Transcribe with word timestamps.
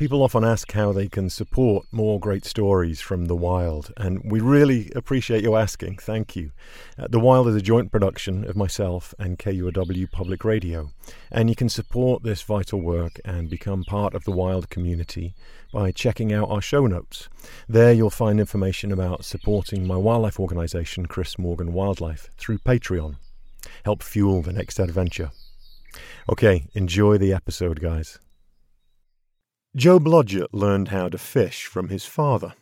People 0.00 0.22
often 0.22 0.44
ask 0.44 0.72
how 0.72 0.94
they 0.94 1.08
can 1.08 1.28
support 1.28 1.84
more 1.92 2.18
great 2.18 2.46
stories 2.46 3.02
from 3.02 3.26
The 3.26 3.36
Wild, 3.36 3.92
and 3.98 4.22
we 4.24 4.40
really 4.40 4.90
appreciate 4.96 5.42
you 5.42 5.56
asking. 5.56 5.98
Thank 5.98 6.34
you. 6.34 6.52
Uh, 6.98 7.08
the 7.10 7.20
Wild 7.20 7.48
is 7.48 7.54
a 7.54 7.60
joint 7.60 7.92
production 7.92 8.48
of 8.48 8.56
myself 8.56 9.12
and 9.18 9.38
KUOW 9.38 10.10
Public 10.10 10.42
Radio, 10.42 10.92
and 11.30 11.50
you 11.50 11.54
can 11.54 11.68
support 11.68 12.22
this 12.22 12.40
vital 12.40 12.80
work 12.80 13.20
and 13.26 13.50
become 13.50 13.84
part 13.84 14.14
of 14.14 14.24
the 14.24 14.30
Wild 14.30 14.70
community 14.70 15.34
by 15.70 15.92
checking 15.92 16.32
out 16.32 16.48
our 16.48 16.62
show 16.62 16.86
notes. 16.86 17.28
There 17.68 17.92
you'll 17.92 18.08
find 18.08 18.40
information 18.40 18.92
about 18.92 19.26
supporting 19.26 19.86
my 19.86 19.98
wildlife 19.98 20.40
organisation, 20.40 21.04
Chris 21.04 21.38
Morgan 21.38 21.74
Wildlife, 21.74 22.30
through 22.38 22.60
Patreon. 22.60 23.16
Help 23.84 24.02
fuel 24.02 24.40
the 24.40 24.54
next 24.54 24.78
adventure. 24.78 25.30
Okay, 26.26 26.64
enjoy 26.72 27.18
the 27.18 27.34
episode, 27.34 27.82
guys. 27.82 28.18
Joe 29.76 30.00
Blodgett 30.00 30.48
learned 30.52 30.88
how 30.88 31.08
to 31.08 31.16
fish 31.16 31.64
from 31.64 31.90
his 31.90 32.04
father. 32.04 32.54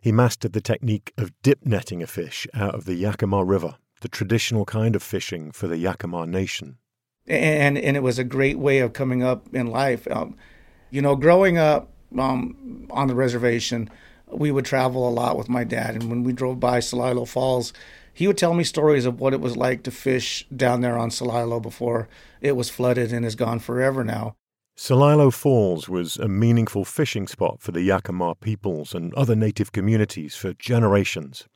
He 0.00 0.10
mastered 0.10 0.54
the 0.54 0.62
technique 0.62 1.12
of 1.18 1.34
dip 1.42 1.58
netting 1.66 2.02
a 2.02 2.06
fish 2.06 2.46
out 2.54 2.74
of 2.74 2.86
the 2.86 2.94
Yakima 2.94 3.44
River, 3.44 3.76
the 4.00 4.08
traditional 4.08 4.64
kind 4.64 4.96
of 4.96 5.02
fishing 5.02 5.52
for 5.52 5.68
the 5.68 5.76
Yakama 5.76 6.26
Nation. 6.26 6.78
And 7.26 7.76
and 7.76 7.94
it 7.94 8.02
was 8.02 8.18
a 8.18 8.24
great 8.24 8.58
way 8.58 8.78
of 8.78 8.94
coming 8.94 9.22
up 9.22 9.52
in 9.52 9.66
life. 9.66 10.10
Um, 10.10 10.34
you 10.90 11.02
know, 11.02 11.14
growing 11.14 11.58
up 11.58 11.90
um, 12.18 12.86
on 12.90 13.08
the 13.08 13.14
reservation, 13.14 13.90
we 14.26 14.50
would 14.50 14.64
travel 14.64 15.06
a 15.06 15.10
lot 15.10 15.36
with 15.36 15.50
my 15.50 15.62
dad, 15.62 15.94
and 15.94 16.08
when 16.08 16.24
we 16.24 16.32
drove 16.32 16.58
by 16.58 16.78
Celilo 16.78 17.28
Falls, 17.28 17.74
he 18.14 18.26
would 18.26 18.38
tell 18.38 18.54
me 18.54 18.64
stories 18.64 19.04
of 19.04 19.20
what 19.20 19.34
it 19.34 19.42
was 19.42 19.58
like 19.58 19.82
to 19.82 19.90
fish 19.90 20.46
down 20.56 20.80
there 20.80 20.96
on 20.96 21.10
Celilo 21.10 21.60
before 21.60 22.08
it 22.40 22.56
was 22.56 22.70
flooded 22.70 23.12
and 23.12 23.26
is 23.26 23.34
gone 23.34 23.58
forever 23.58 24.02
now. 24.02 24.36
Celilo 24.76 25.32
Falls 25.32 25.88
was 25.88 26.18
a 26.18 26.28
meaningful 26.28 26.84
fishing 26.84 27.26
spot 27.26 27.62
for 27.62 27.72
the 27.72 27.88
Yakama 27.88 28.38
peoples 28.40 28.94
and 28.94 29.14
other 29.14 29.34
native 29.34 29.72
communities 29.72 30.36
for 30.36 30.52
generations. 30.52 31.48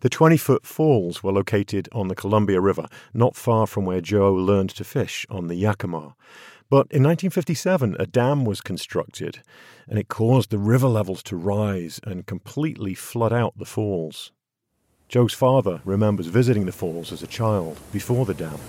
The 0.00 0.08
20 0.08 0.36
foot 0.36 0.64
falls 0.64 1.20
were 1.20 1.32
located 1.32 1.88
on 1.90 2.06
the 2.06 2.14
Columbia 2.14 2.60
River, 2.60 2.86
not 3.12 3.34
far 3.34 3.66
from 3.66 3.84
where 3.84 4.00
Joe 4.00 4.32
learned 4.32 4.70
to 4.70 4.84
fish 4.84 5.26
on 5.28 5.48
the 5.48 5.56
Yakima. 5.56 6.14
But 6.70 6.86
in 6.92 7.02
1957, 7.02 7.96
a 7.98 8.06
dam 8.06 8.44
was 8.44 8.60
constructed, 8.60 9.42
and 9.88 9.98
it 9.98 10.06
caused 10.06 10.50
the 10.50 10.58
river 10.58 10.88
levels 10.88 11.24
to 11.24 11.36
rise 11.36 11.98
and 12.04 12.26
completely 12.26 12.94
flood 12.94 13.32
out 13.32 13.58
the 13.58 13.64
falls. 13.64 14.30
Joe's 15.08 15.34
father 15.34 15.80
remembers 15.84 16.26
visiting 16.26 16.66
the 16.66 16.72
falls 16.72 17.10
as 17.10 17.24
a 17.24 17.26
child 17.26 17.80
before 17.90 18.24
the 18.24 18.34
dam. 18.34 18.60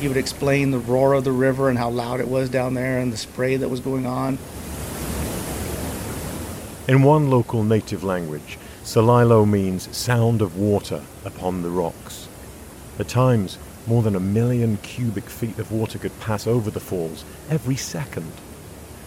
He 0.00 0.06
would 0.06 0.16
explain 0.16 0.70
the 0.70 0.78
roar 0.78 1.12
of 1.14 1.24
the 1.24 1.32
river 1.32 1.68
and 1.68 1.76
how 1.76 1.90
loud 1.90 2.20
it 2.20 2.28
was 2.28 2.48
down 2.48 2.74
there 2.74 2.98
and 2.98 3.12
the 3.12 3.16
spray 3.16 3.56
that 3.56 3.68
was 3.68 3.80
going 3.80 4.06
on. 4.06 4.38
In 6.86 7.02
one 7.02 7.28
local 7.30 7.64
native 7.64 8.04
language, 8.04 8.58
Celilo 8.84 9.44
means 9.44 9.94
sound 9.96 10.40
of 10.40 10.56
water 10.56 11.02
upon 11.24 11.62
the 11.62 11.68
rocks. 11.68 12.28
At 12.98 13.08
times, 13.08 13.58
more 13.86 14.02
than 14.02 14.14
a 14.14 14.20
million 14.20 14.76
cubic 14.78 15.24
feet 15.24 15.58
of 15.58 15.72
water 15.72 15.98
could 15.98 16.18
pass 16.20 16.46
over 16.46 16.70
the 16.70 16.80
falls 16.80 17.24
every 17.50 17.76
second. 17.76 18.32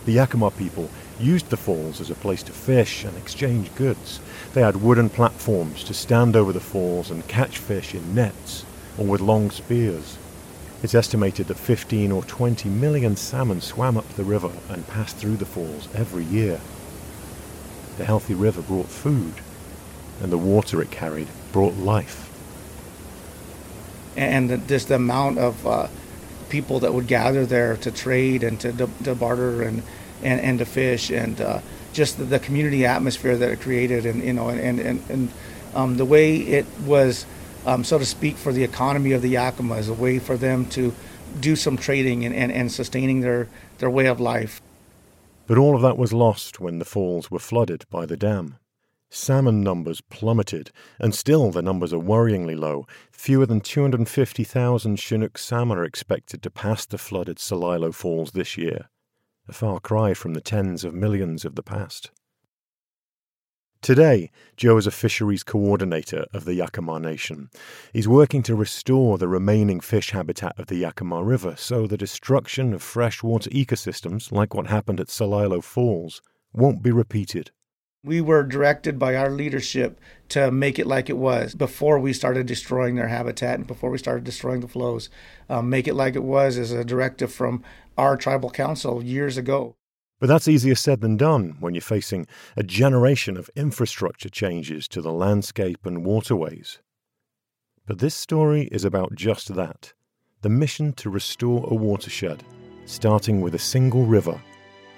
The 0.05 0.17
Yakama 0.17 0.55
people 0.57 0.89
used 1.19 1.49
the 1.49 1.57
falls 1.57 2.01
as 2.01 2.09
a 2.09 2.15
place 2.15 2.43
to 2.43 2.51
fish 2.51 3.03
and 3.03 3.15
exchange 3.17 3.73
goods. 3.75 4.19
They 4.53 4.61
had 4.61 4.81
wooden 4.81 5.09
platforms 5.09 5.83
to 5.85 5.93
stand 5.93 6.35
over 6.35 6.51
the 6.51 6.59
falls 6.59 7.09
and 7.09 7.27
catch 7.27 7.59
fish 7.59 7.95
in 7.95 8.13
nets 8.13 8.65
or 8.97 9.05
with 9.05 9.21
long 9.21 9.51
spears. 9.51 10.17
It's 10.83 10.95
estimated 10.95 11.47
that 11.47 11.57
15 11.57 12.11
or 12.11 12.23
20 12.23 12.67
million 12.67 13.15
salmon 13.15 13.61
swam 13.61 13.97
up 13.97 14.07
the 14.09 14.23
river 14.23 14.51
and 14.69 14.87
passed 14.87 15.17
through 15.17 15.37
the 15.37 15.45
falls 15.45 15.87
every 15.93 16.23
year. 16.23 16.59
The 17.97 18.05
healthy 18.05 18.33
river 18.33 18.63
brought 18.63 18.87
food, 18.87 19.33
and 20.21 20.31
the 20.31 20.39
water 20.39 20.81
it 20.81 20.89
carried 20.89 21.27
brought 21.51 21.75
life. 21.75 22.27
And 24.17 24.67
just 24.67 24.87
the 24.87 24.95
amount 24.95 25.37
of 25.37 25.67
uh, 25.67 25.87
people 26.49 26.79
that 26.79 26.93
would 26.93 27.07
gather 27.07 27.45
there 27.45 27.77
to 27.77 27.91
trade 27.91 28.43
and 28.43 28.59
to, 28.61 28.89
to 29.03 29.15
barter 29.15 29.61
and, 29.61 29.83
and, 30.23 30.41
and 30.41 30.59
to 30.59 30.65
fish, 30.65 31.11
and 31.11 31.39
uh, 31.39 31.59
just 31.93 32.17
the, 32.17 32.23
the, 32.23 32.39
community 32.39 32.85
atmosphere 32.85 33.37
that 33.37 33.51
it 33.51 33.61
created, 33.61 34.05
and 34.05 34.23
you 34.23 34.33
know, 34.33 34.49
and 34.49 34.79
and, 34.79 35.03
and 35.09 35.31
um, 35.75 35.97
the 35.97 36.05
way 36.05 36.37
it 36.37 36.65
was 36.85 37.25
um, 37.65 37.83
so 37.83 37.97
to 37.97 38.05
speak, 38.05 38.37
for 38.37 38.51
the 38.51 38.63
economy 38.63 39.11
of 39.11 39.21
the 39.21 39.33
Yakama 39.33 39.77
as 39.77 39.89
a 39.89 39.93
way 39.93 40.19
for 40.19 40.37
them 40.37 40.65
to 40.67 40.93
do 41.39 41.55
some 41.55 41.77
trading 41.77 42.25
and, 42.25 42.35
and, 42.35 42.51
and 42.51 42.71
sustaining 42.71 43.21
their, 43.21 43.47
their 43.77 43.89
way 43.89 44.07
of 44.07 44.19
life. 44.19 44.61
But 45.47 45.57
all 45.57 45.75
of 45.75 45.81
that 45.81 45.97
was 45.97 46.13
lost 46.13 46.59
when 46.59 46.79
the 46.79 46.85
falls 46.85 47.29
were 47.29 47.39
flooded 47.39 47.85
by 47.89 48.05
the 48.05 48.17
dam. 48.17 48.57
Salmon 49.09 49.61
numbers 49.61 49.99
plummeted, 49.99 50.71
and 50.97 51.13
still 51.13 51.51
the 51.51 51.61
numbers 51.61 51.91
are 51.91 51.99
worryingly 51.99 52.57
low. 52.57 52.87
Fewer 53.11 53.45
than 53.45 53.59
250,000 53.59 54.95
Chinook 54.97 55.37
salmon 55.37 55.77
are 55.77 55.83
expected 55.83 56.41
to 56.41 56.49
pass 56.49 56.85
the 56.85 56.97
flooded 56.97 57.37
Celilo 57.37 57.93
Falls 57.93 58.31
this 58.31 58.57
year, 58.57 58.89
a 59.49 59.53
far 59.53 59.81
cry 59.81 60.13
from 60.13 60.33
the 60.33 60.39
tens 60.39 60.85
of 60.85 60.93
millions 60.93 61.43
of 61.43 61.55
the 61.55 61.63
past. 61.63 62.11
Today, 63.81 64.29
Joe 64.57 64.77
is 64.77 64.85
a 64.85 64.91
fisheries 64.91 65.41
coordinator 65.41 66.27
of 66.35 66.45
the 66.45 66.51
Yakama 66.51 67.01
Nation. 67.01 67.49
He's 67.91 68.07
working 68.07 68.43
to 68.43 68.53
restore 68.53 69.17
the 69.17 69.27
remaining 69.27 69.79
fish 69.79 70.11
habitat 70.11 70.59
of 70.59 70.67
the 70.67 70.75
Yakima 70.75 71.23
River 71.23 71.55
so 71.57 71.87
the 71.87 71.97
destruction 71.97 72.75
of 72.75 72.83
freshwater 72.83 73.49
ecosystems, 73.49 74.31
like 74.31 74.53
what 74.53 74.67
happened 74.67 74.99
at 74.99 75.07
Celilo 75.07 75.63
Falls, 75.63 76.21
won't 76.53 76.83
be 76.83 76.91
repeated. 76.91 77.49
We 78.03 78.21
were 78.21 78.43
directed 78.43 78.99
by 78.99 79.15
our 79.15 79.31
leadership 79.31 79.99
to 80.29 80.51
make 80.51 80.77
it 80.77 80.85
like 80.85 81.09
it 81.09 81.17
was 81.17 81.55
before 81.55 81.97
we 81.97 82.13
started 82.13 82.45
destroying 82.45 82.93
their 82.93 83.07
habitat 83.07 83.55
and 83.55 83.65
before 83.65 83.89
we 83.89 83.97
started 83.97 84.23
destroying 84.23 84.59
the 84.59 84.67
flows. 84.67 85.09
Um, 85.49 85.71
make 85.71 85.87
it 85.87 85.95
like 85.95 86.15
it 86.15 86.23
was 86.23 86.55
as 86.59 86.71
a 86.71 86.85
directive 86.85 87.33
from 87.33 87.63
our 87.97 88.15
tribal 88.15 88.51
council 88.51 89.03
years 89.03 89.37
ago. 89.37 89.75
But 90.21 90.27
that's 90.27 90.47
easier 90.47 90.75
said 90.75 91.01
than 91.01 91.17
done 91.17 91.57
when 91.59 91.73
you're 91.73 91.81
facing 91.81 92.27
a 92.55 92.61
generation 92.61 93.37
of 93.37 93.49
infrastructure 93.55 94.29
changes 94.29 94.87
to 94.89 95.01
the 95.01 95.11
landscape 95.11 95.83
and 95.83 96.05
waterways. 96.05 96.77
But 97.87 97.97
this 97.97 98.13
story 98.13 98.69
is 98.71 98.85
about 98.85 99.15
just 99.15 99.55
that 99.55 99.93
the 100.43 100.49
mission 100.49 100.93
to 100.93 101.09
restore 101.09 101.67
a 101.67 101.73
watershed, 101.73 102.43
starting 102.85 103.41
with 103.41 103.55
a 103.55 103.59
single 103.59 104.05
river, 104.05 104.39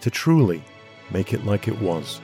to 0.01 0.09
truly 0.09 0.61
make 1.09 1.33
it 1.33 1.45
like 1.45 1.69
it 1.69 1.79
was. 1.79 2.19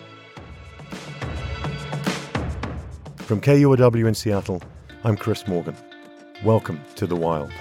From 3.20 3.40
KUOW 3.40 4.10
in 4.10 4.14
Seattle, 4.14 4.62
I'm 5.06 5.16
Chris 5.16 5.48
Morgan. 5.48 5.78
Welcome 6.44 6.81
to 6.96 7.08
the 7.08 7.16
Wild. 7.16 7.54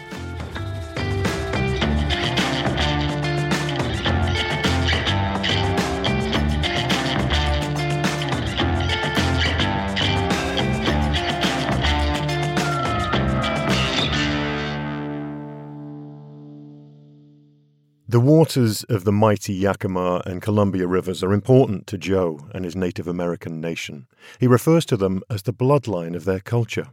The 18.18 18.24
waters 18.24 18.82
of 18.88 19.04
the 19.04 19.12
mighty 19.12 19.54
Yakima 19.54 20.22
and 20.26 20.42
Columbia 20.42 20.88
rivers 20.88 21.22
are 21.22 21.32
important 21.32 21.86
to 21.86 21.96
Joe 21.96 22.48
and 22.52 22.64
his 22.64 22.74
Native 22.74 23.06
American 23.06 23.60
nation. 23.60 24.08
He 24.40 24.48
refers 24.48 24.84
to 24.86 24.96
them 24.96 25.22
as 25.30 25.42
the 25.42 25.52
bloodline 25.52 26.16
of 26.16 26.24
their 26.24 26.40
culture. 26.40 26.88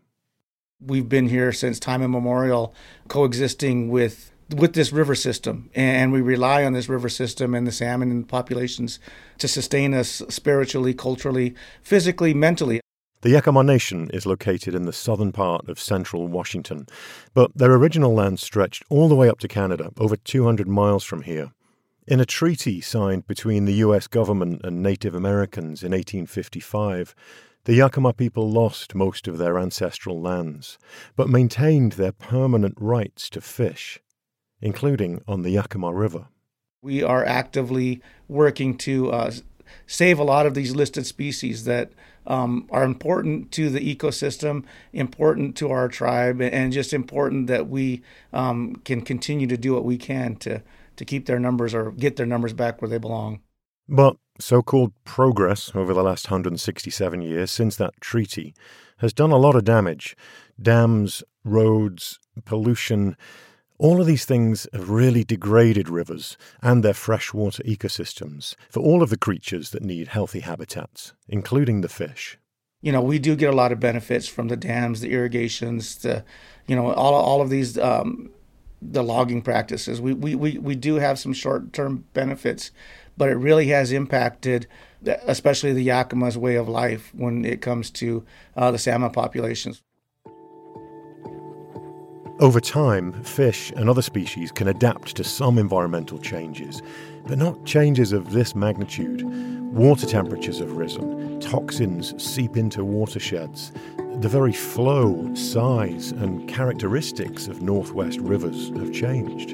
We've 0.80 1.10
been 1.10 1.30
here 1.30 1.52
since 1.52 1.80
time 1.80 2.04
immemorial, 2.04 2.76
coexisting 3.08 3.90
with 3.90 4.34
with 4.56 4.74
this 4.74 4.92
river 4.92 5.16
system, 5.16 5.72
and 5.74 6.14
we 6.14 6.22
rely 6.22 6.64
on 6.64 6.74
this 6.74 6.88
river 6.88 7.10
system 7.10 7.56
and 7.56 7.66
the 7.66 7.72
salmon 7.72 8.12
and 8.12 8.30
populations 8.30 9.00
to 9.40 9.48
sustain 9.48 9.96
us 9.96 10.22
spiritually, 10.30 10.94
culturally, 10.94 11.56
physically, 11.82 12.36
mentally. 12.36 12.82
The 13.26 13.32
Yakama 13.32 13.66
Nation 13.66 14.12
is 14.14 14.28
located 14.28 14.76
in 14.76 14.86
the 14.86 14.94
southern 14.94 15.32
part 15.32 15.68
of 15.68 15.80
central 15.80 16.28
Washington, 16.28 16.86
but 17.34 17.58
their 17.58 17.74
original 17.74 18.14
land 18.14 18.40
stretched 18.40 18.84
all 18.88 19.10
the 19.10 19.16
way 19.16 19.28
up 19.30 19.40
to 19.40 19.48
Canada, 19.48 19.92
over 19.98 20.16
200 20.16 20.68
miles 20.68 21.04
from 21.04 21.24
here. 21.24 21.52
In 22.06 22.20
a 22.20 22.26
treaty 22.28 22.82
signed 22.82 23.26
between 23.26 23.66
the 23.66 23.82
US 23.86 24.06
government 24.06 24.62
and 24.64 24.84
Native 24.84 25.16
Americans 25.16 25.82
in 25.82 25.90
1855, 25.92 27.16
the 27.64 27.80
Yakama 27.80 28.16
people 28.16 28.52
lost 28.52 28.94
most 28.94 29.28
of 29.28 29.40
their 29.40 29.58
ancestral 29.58 30.22
lands, 30.22 30.78
but 31.16 31.28
maintained 31.28 31.94
their 31.94 32.12
permanent 32.12 32.76
rights 32.80 33.28
to 33.32 33.42
fish, 33.42 34.00
including 34.62 35.24
on 35.28 35.42
the 35.42 35.50
Yakima 35.50 35.92
River. 35.92 36.28
We 36.84 37.02
are 37.02 37.26
actively 37.26 38.04
working 38.28 38.78
to 38.78 39.12
uh, 39.12 39.32
save 39.88 40.20
a 40.20 40.24
lot 40.24 40.46
of 40.46 40.54
these 40.54 40.76
listed 40.76 41.08
species 41.08 41.64
that 41.66 41.92
um, 42.28 42.68
are 42.72 42.84
important 42.84 43.52
to 43.54 43.70
the 43.70 43.96
ecosystem, 43.96 44.64
important 44.94 45.56
to 45.58 45.70
our 45.72 45.88
tribe, 45.88 46.42
and 46.42 46.74
just 46.74 46.94
important 46.94 47.48
that 47.48 47.70
we 47.70 48.02
um, 48.34 48.76
can 48.78 49.02
continue 49.02 49.48
to 49.48 49.58
do 49.58 49.74
what 49.74 49.86
we 49.86 49.98
can 49.98 50.36
to 50.38 50.62
to 50.96 51.06
keep 51.06 51.26
their 51.26 51.40
numbers 51.40 51.74
or 51.74 51.92
get 51.92 52.16
their 52.16 52.26
numbers 52.26 52.54
back 52.54 52.82
where 52.82 52.90
they 52.90 52.98
belong. 52.98 53.42
But 53.88 54.18
so 54.40 54.62
called 54.62 54.94
progress 55.04 55.72
over 55.76 55.94
the 55.94 56.04
last 56.04 56.30
167 56.30 57.22
years 57.22 57.52
since 57.52 57.76
that 57.78 58.00
treaty 58.00 58.54
has 59.00 59.14
done 59.14 59.32
a 59.32 59.38
lot 59.38 59.56
of 59.56 59.66
damage. 59.66 60.16
Dams, 60.62 61.24
roads, 61.44 62.20
pollution, 62.46 63.16
all 63.78 64.00
of 64.00 64.08
these 64.08 64.26
things 64.26 64.68
have 64.74 64.90
really 64.90 65.24
degraded 65.24 65.90
rivers 65.90 66.38
and 66.62 66.84
their 66.84 66.94
freshwater 66.94 67.62
ecosystems 67.64 68.56
for 68.70 68.80
all 68.80 69.04
of 69.04 69.10
the 69.10 69.18
creatures 69.18 69.72
that 69.72 69.84
need 69.84 70.08
healthy 70.10 70.40
habitats, 70.40 71.14
including 71.28 71.82
the 71.82 71.90
fish. 71.90 72.38
You 72.82 72.92
know, 72.92 73.02
we 73.02 73.20
do 73.20 73.36
get 73.36 73.54
a 73.54 73.56
lot 73.56 73.72
of 73.72 73.80
benefits 73.80 74.28
from 74.28 74.48
the 74.48 74.56
dams, 74.56 75.02
the 75.02 75.12
irrigations, 75.12 75.98
the, 75.98 76.24
you 76.68 76.76
know, 76.76 76.94
all, 76.94 77.14
all 77.16 77.42
of 77.42 77.50
these, 77.50 77.78
um, 77.78 78.30
the 78.82 79.04
logging 79.04 79.42
practices. 79.42 80.00
We, 80.00 80.14
we, 80.14 80.36
we, 80.36 80.58
we 80.58 80.76
do 80.76 80.96
have 80.96 81.20
some 81.20 81.34
short 81.34 81.74
term 81.74 82.06
benefits, 82.14 82.72
but 83.18 83.30
it 83.30 83.36
really 83.36 83.68
has 83.68 83.92
impacted, 83.92 84.68
especially 85.04 85.74
the 85.74 85.88
Yakama's 85.88 86.38
way 86.38 86.56
of 86.56 86.70
life 86.70 87.12
when 87.16 87.44
it 87.44 87.62
comes 87.62 87.90
to 87.92 88.24
uh, 88.56 88.72
the 88.72 88.78
salmon 88.78 89.12
populations. 89.12 89.82
Over 92.42 92.60
time, 92.60 93.14
fish 93.24 93.72
and 93.78 93.90
other 93.90 94.02
species 94.02 94.52
can 94.52 94.68
adapt 94.68 95.16
to 95.16 95.24
some 95.24 95.58
environmental 95.58 96.18
changes, 96.18 96.82
but 97.26 97.38
not 97.38 97.64
changes 97.64 98.12
of 98.12 98.34
this 98.34 98.54
magnitude. 98.54 99.24
Water 99.74 100.06
temperatures 100.06 100.60
have 100.60 100.74
risen, 100.74 101.40
toxins 101.40 102.14
seep 102.22 102.58
into 102.58 102.84
watersheds. 102.84 103.72
The 104.16 104.28
very 104.28 104.52
flow, 104.52 105.34
size, 105.34 106.12
and 106.12 106.46
characteristics 106.50 107.48
of 107.48 107.62
Northwest 107.62 108.20
rivers 108.20 108.68
have 108.72 108.92
changed. 108.92 109.52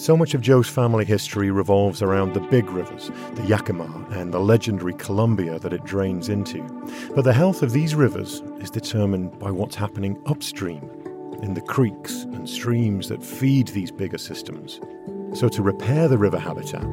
So 0.00 0.16
much 0.16 0.34
of 0.34 0.42
Joe's 0.42 0.68
family 0.68 1.04
history 1.04 1.50
revolves 1.50 2.02
around 2.02 2.34
the 2.34 2.40
big 2.40 2.70
rivers, 2.70 3.10
the 3.34 3.46
Yakima 3.48 4.06
and 4.10 4.32
the 4.32 4.38
legendary 4.38 4.94
Columbia 4.94 5.58
that 5.58 5.72
it 5.72 5.84
drains 5.84 6.28
into. 6.28 6.62
But 7.16 7.24
the 7.24 7.32
health 7.32 7.62
of 7.62 7.72
these 7.72 7.96
rivers 7.96 8.42
is 8.60 8.70
determined 8.70 9.40
by 9.40 9.50
what's 9.50 9.74
happening 9.74 10.22
upstream 10.26 10.88
in 11.42 11.54
the 11.54 11.60
creeks 11.60 12.22
and 12.22 12.48
streams 12.48 13.08
that 13.08 13.22
feed 13.22 13.68
these 13.68 13.90
bigger 13.90 14.18
systems. 14.18 14.80
So, 15.34 15.48
to 15.48 15.62
repair 15.62 16.08
the 16.08 16.18
river 16.18 16.38
habitat, 16.38 16.92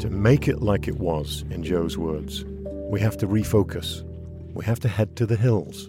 to 0.00 0.10
make 0.10 0.48
it 0.48 0.62
like 0.62 0.88
it 0.88 0.98
was, 0.98 1.44
in 1.50 1.62
Joe's 1.62 1.98
words, 1.98 2.44
we 2.90 3.00
have 3.00 3.16
to 3.18 3.26
refocus. 3.26 4.02
We 4.54 4.64
have 4.64 4.80
to 4.80 4.88
head 4.88 5.16
to 5.16 5.26
the 5.26 5.36
hills. 5.36 5.88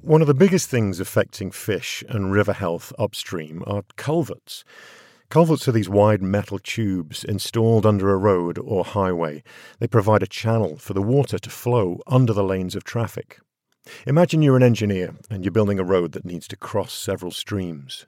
One 0.00 0.20
of 0.20 0.26
the 0.26 0.34
biggest 0.34 0.68
things 0.68 0.98
affecting 0.98 1.52
fish 1.52 2.02
and 2.08 2.32
river 2.32 2.52
health 2.52 2.92
upstream 2.98 3.62
are 3.66 3.84
culverts. 3.96 4.64
Culverts 5.30 5.66
are 5.66 5.72
these 5.72 5.88
wide 5.88 6.22
metal 6.22 6.58
tubes 6.58 7.24
installed 7.24 7.86
under 7.86 8.10
a 8.10 8.16
road 8.16 8.58
or 8.58 8.84
highway. 8.84 9.42
They 9.78 9.86
provide 9.86 10.22
a 10.22 10.26
channel 10.26 10.76
for 10.76 10.92
the 10.92 11.00
water 11.00 11.38
to 11.38 11.50
flow 11.50 12.00
under 12.06 12.32
the 12.32 12.44
lanes 12.44 12.74
of 12.74 12.84
traffic. 12.84 13.38
Imagine 14.06 14.42
you're 14.42 14.56
an 14.56 14.62
engineer 14.62 15.14
and 15.30 15.44
you're 15.44 15.52
building 15.52 15.78
a 15.78 15.84
road 15.84 16.12
that 16.12 16.24
needs 16.24 16.46
to 16.48 16.56
cross 16.56 16.92
several 16.92 17.30
streams. 17.30 18.06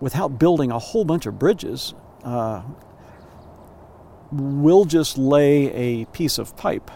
Without 0.00 0.38
building 0.38 0.70
a 0.70 0.78
whole 0.78 1.04
bunch 1.04 1.26
of 1.26 1.38
bridges, 1.38 1.94
uh, 2.24 2.62
we'll 4.32 4.86
just 4.86 5.18
lay 5.18 5.72
a 5.72 6.06
piece 6.06 6.38
of 6.38 6.56
pipe, 6.56 6.90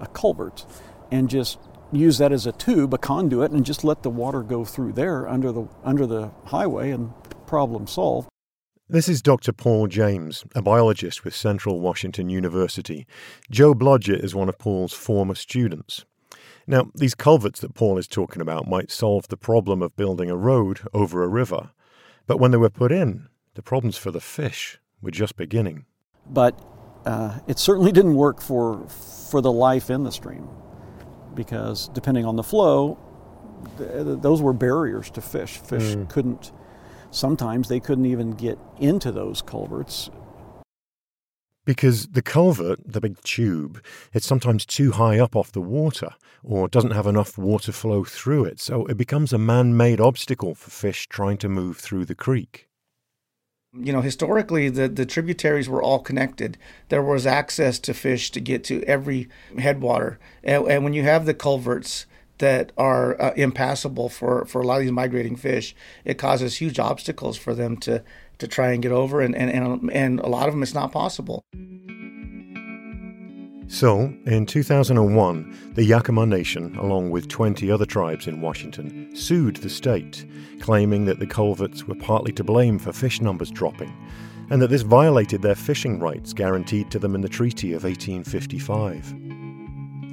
a 0.00 0.06
culvert, 0.08 0.66
and 1.12 1.30
just 1.30 1.58
use 1.92 2.18
that 2.18 2.32
as 2.32 2.46
a 2.46 2.52
tube, 2.52 2.92
a 2.92 2.98
conduit, 2.98 3.52
and 3.52 3.64
just 3.64 3.84
let 3.84 4.02
the 4.02 4.10
water 4.10 4.42
go 4.42 4.64
through 4.64 4.92
there 4.92 5.28
under 5.28 5.52
the 5.52 5.68
under 5.84 6.06
the 6.06 6.30
highway, 6.46 6.90
and 6.90 7.12
problem 7.46 7.86
solved. 7.86 8.28
This 8.88 9.08
is 9.08 9.22
Dr. 9.22 9.52
Paul 9.52 9.86
James, 9.86 10.44
a 10.54 10.60
biologist 10.60 11.24
with 11.24 11.34
Central 11.34 11.80
Washington 11.80 12.28
University. 12.28 13.06
Joe 13.50 13.74
Blodgett 13.74 14.22
is 14.22 14.34
one 14.34 14.48
of 14.48 14.58
Paul's 14.58 14.92
former 14.92 15.34
students. 15.34 16.04
Now, 16.66 16.90
these 16.94 17.14
culverts 17.14 17.60
that 17.60 17.74
Paul 17.74 17.98
is 17.98 18.08
talking 18.08 18.40
about 18.40 18.68
might 18.68 18.90
solve 18.90 19.28
the 19.28 19.36
problem 19.36 19.82
of 19.82 19.96
building 19.96 20.30
a 20.30 20.36
road 20.36 20.80
over 20.92 21.22
a 21.22 21.28
river, 21.28 21.70
but 22.26 22.38
when 22.38 22.50
they 22.50 22.56
were 22.56 22.70
put 22.70 22.90
in, 22.90 23.28
the 23.54 23.62
problems 23.62 23.96
for 23.96 24.10
the 24.10 24.20
fish 24.20 24.78
were 25.02 25.10
just 25.10 25.36
beginning. 25.36 25.84
But 26.26 26.58
uh, 27.04 27.40
it 27.46 27.58
certainly 27.58 27.92
didn't 27.92 28.14
work 28.14 28.40
for 28.40 28.86
for 28.88 29.40
the 29.40 29.52
life 29.52 29.90
in 29.90 30.04
the 30.04 30.12
stream, 30.12 30.48
because 31.34 31.88
depending 31.88 32.24
on 32.24 32.36
the 32.36 32.42
flow, 32.42 32.98
th- 33.76 34.20
those 34.20 34.40
were 34.40 34.52
barriers 34.52 35.10
to 35.10 35.20
fish. 35.20 35.58
Fish 35.58 35.94
mm. 35.94 36.08
couldn't. 36.08 36.52
Sometimes 37.10 37.68
they 37.68 37.80
couldn't 37.80 38.06
even 38.06 38.32
get 38.32 38.58
into 38.78 39.12
those 39.12 39.42
culverts 39.42 40.10
because 41.64 42.08
the 42.08 42.22
culvert, 42.22 42.80
the 42.84 43.00
big 43.00 43.20
tube, 43.22 43.82
it's 44.12 44.26
sometimes 44.26 44.66
too 44.66 44.92
high 44.92 45.18
up 45.18 45.34
off 45.34 45.52
the 45.52 45.60
water 45.60 46.10
or 46.42 46.68
doesn't 46.68 46.90
have 46.90 47.06
enough 47.06 47.38
water 47.38 47.72
flow 47.72 48.04
through 48.04 48.44
it, 48.44 48.60
so 48.60 48.84
it 48.86 48.96
becomes 48.96 49.32
a 49.32 49.38
man 49.38 49.76
made 49.76 50.00
obstacle 50.00 50.54
for 50.54 50.70
fish 50.70 51.08
trying 51.08 51.38
to 51.38 51.48
move 51.48 51.78
through 51.78 52.04
the 52.04 52.14
creek. 52.14 52.68
You 53.76 53.92
know, 53.92 54.02
historically, 54.02 54.68
the, 54.68 54.88
the 54.88 55.06
tributaries 55.06 55.68
were 55.68 55.82
all 55.82 55.98
connected. 55.98 56.58
There 56.90 57.02
was 57.02 57.26
access 57.26 57.80
to 57.80 57.94
fish 57.94 58.30
to 58.30 58.40
get 58.40 58.62
to 58.64 58.84
every 58.84 59.28
headwater. 59.58 60.20
And, 60.44 60.64
and 60.68 60.84
when 60.84 60.92
you 60.92 61.02
have 61.02 61.26
the 61.26 61.34
culverts, 61.34 62.06
that 62.38 62.72
are 62.76 63.20
uh, 63.20 63.32
impassable 63.36 64.08
for, 64.08 64.44
for 64.44 64.60
a 64.60 64.66
lot 64.66 64.76
of 64.76 64.82
these 64.82 64.92
migrating 64.92 65.36
fish, 65.36 65.74
it 66.04 66.18
causes 66.18 66.56
huge 66.56 66.78
obstacles 66.78 67.36
for 67.36 67.54
them 67.54 67.76
to 67.76 68.02
to 68.38 68.48
try 68.48 68.72
and 68.72 68.82
get 68.82 68.92
over, 68.92 69.20
and, 69.20 69.34
and, 69.34 69.50
and, 69.50 69.92
and 69.92 70.20
a 70.20 70.28
lot 70.28 70.48
of 70.48 70.54
them 70.54 70.62
it's 70.62 70.74
not 70.74 70.92
possible. 70.92 71.44
So, 73.66 74.12
in 74.26 74.46
2001, 74.46 75.72
the 75.74 75.90
Yakama 75.90 76.28
Nation, 76.28 76.76
along 76.76 77.10
with 77.10 77.28
20 77.28 77.70
other 77.70 77.86
tribes 77.86 78.26
in 78.26 78.40
Washington, 78.40 79.16
sued 79.16 79.56
the 79.56 79.70
state, 79.70 80.26
claiming 80.60 81.06
that 81.06 81.18
the 81.18 81.26
culverts 81.26 81.84
were 81.84 81.94
partly 81.94 82.30
to 82.32 82.44
blame 82.44 82.78
for 82.78 82.92
fish 82.92 83.20
numbers 83.20 83.50
dropping, 83.50 83.92
and 84.50 84.60
that 84.60 84.68
this 84.68 84.82
violated 84.82 85.42
their 85.42 85.54
fishing 85.54 85.98
rights 85.98 86.32
guaranteed 86.32 86.90
to 86.90 86.98
them 86.98 87.14
in 87.14 87.22
the 87.22 87.28
Treaty 87.28 87.72
of 87.72 87.84
1855. 87.84 89.14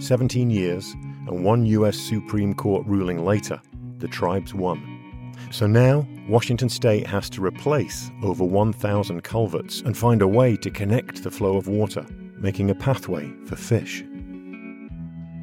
17 0.01 0.49
years 0.49 0.95
and 1.27 1.43
one 1.43 1.65
U.S. 1.65 1.97
Supreme 1.97 2.53
Court 2.53 2.85
ruling 2.87 3.23
later, 3.23 3.61
the 3.97 4.07
tribes 4.07 4.53
won. 4.53 5.00
So 5.49 5.67
now, 5.67 6.07
Washington 6.29 6.69
State 6.69 7.07
has 7.07 7.29
to 7.31 7.43
replace 7.43 8.11
over 8.23 8.43
1,000 8.43 9.21
culverts 9.23 9.81
and 9.81 9.97
find 9.97 10.21
a 10.21 10.27
way 10.27 10.55
to 10.57 10.69
connect 10.69 11.23
the 11.23 11.31
flow 11.31 11.57
of 11.57 11.67
water, 11.67 12.05
making 12.37 12.69
a 12.69 12.75
pathway 12.75 13.31
for 13.45 13.55
fish. 13.55 14.03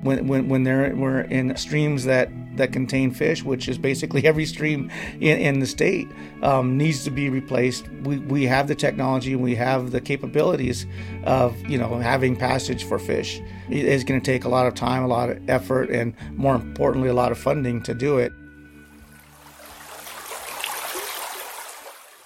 When, 0.03 0.29
when, 0.29 0.49
when 0.49 0.63
they're, 0.63 0.95
we're 0.95 1.23
in 1.23 1.55
streams 1.57 2.05
that, 2.05 2.31
that 2.57 2.73
contain 2.73 3.11
fish, 3.11 3.43
which 3.43 3.69
is 3.69 3.79
basically 3.79 4.25
every 4.27 4.47
stream 4.47 4.91
in, 5.21 5.39
in 5.39 5.59
the 5.59 5.67
state, 5.67 6.09
um, 6.43 6.77
needs 6.77 7.05
to 7.05 7.11
be 7.11 7.29
replaced. 7.29 7.89
We, 8.05 8.19
we 8.19 8.45
have 8.45 8.69
the 8.69 8.75
technology 8.75 9.33
and 9.33 9.43
we 9.43 9.55
have 9.57 9.91
the 9.91 10.01
capabilities 10.01 10.87
of 11.25 11.59
you 11.69 11.79
know 11.79 11.99
having 11.99 12.37
passage 12.37 12.85
for 12.85 12.99
fish. 12.99 13.41
It's 13.69 14.05
going 14.05 14.21
to 14.21 14.25
take 14.25 14.45
a 14.45 14.49
lot 14.49 14.67
of 14.67 14.75
time, 14.75 15.03
a 15.03 15.09
lot 15.09 15.31
of 15.31 15.51
effort, 15.51 15.91
and 15.91 16.15
more 16.37 16.55
importantly, 16.55 17.09
a 17.09 17.15
lot 17.15 17.33
of 17.33 17.39
funding 17.39 17.83
to 17.83 17.95
do 17.95 18.19
it. 18.19 18.33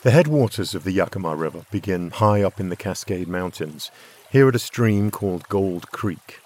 The 0.02 0.11
headwaters 0.11 0.75
of 0.75 0.82
the 0.82 0.90
Yakima 0.90 1.37
River 1.37 1.64
begin 1.71 2.11
high 2.11 2.42
up 2.42 2.59
in 2.59 2.71
the 2.71 2.76
Cascade 2.76 3.28
Mountains, 3.28 3.92
here 4.32 4.49
at 4.49 4.56
a 4.56 4.59
stream 4.59 5.12
called 5.12 5.49
Gold 5.49 5.92
Creek. 5.92 6.40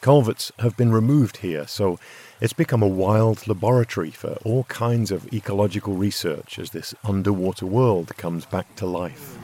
Culverts 0.00 0.50
have 0.58 0.76
been 0.76 0.90
removed 0.90 1.36
here, 1.36 1.68
so 1.68 2.00
it's 2.40 2.52
become 2.52 2.82
a 2.82 2.88
wild 2.88 3.46
laboratory 3.46 4.10
for 4.10 4.30
all 4.44 4.64
kinds 4.64 5.12
of 5.12 5.32
ecological 5.32 5.94
research 5.94 6.58
as 6.58 6.70
this 6.70 6.92
underwater 7.04 7.66
world 7.66 8.16
comes 8.16 8.44
back 8.44 8.74
to 8.74 8.84
life. 8.84 9.38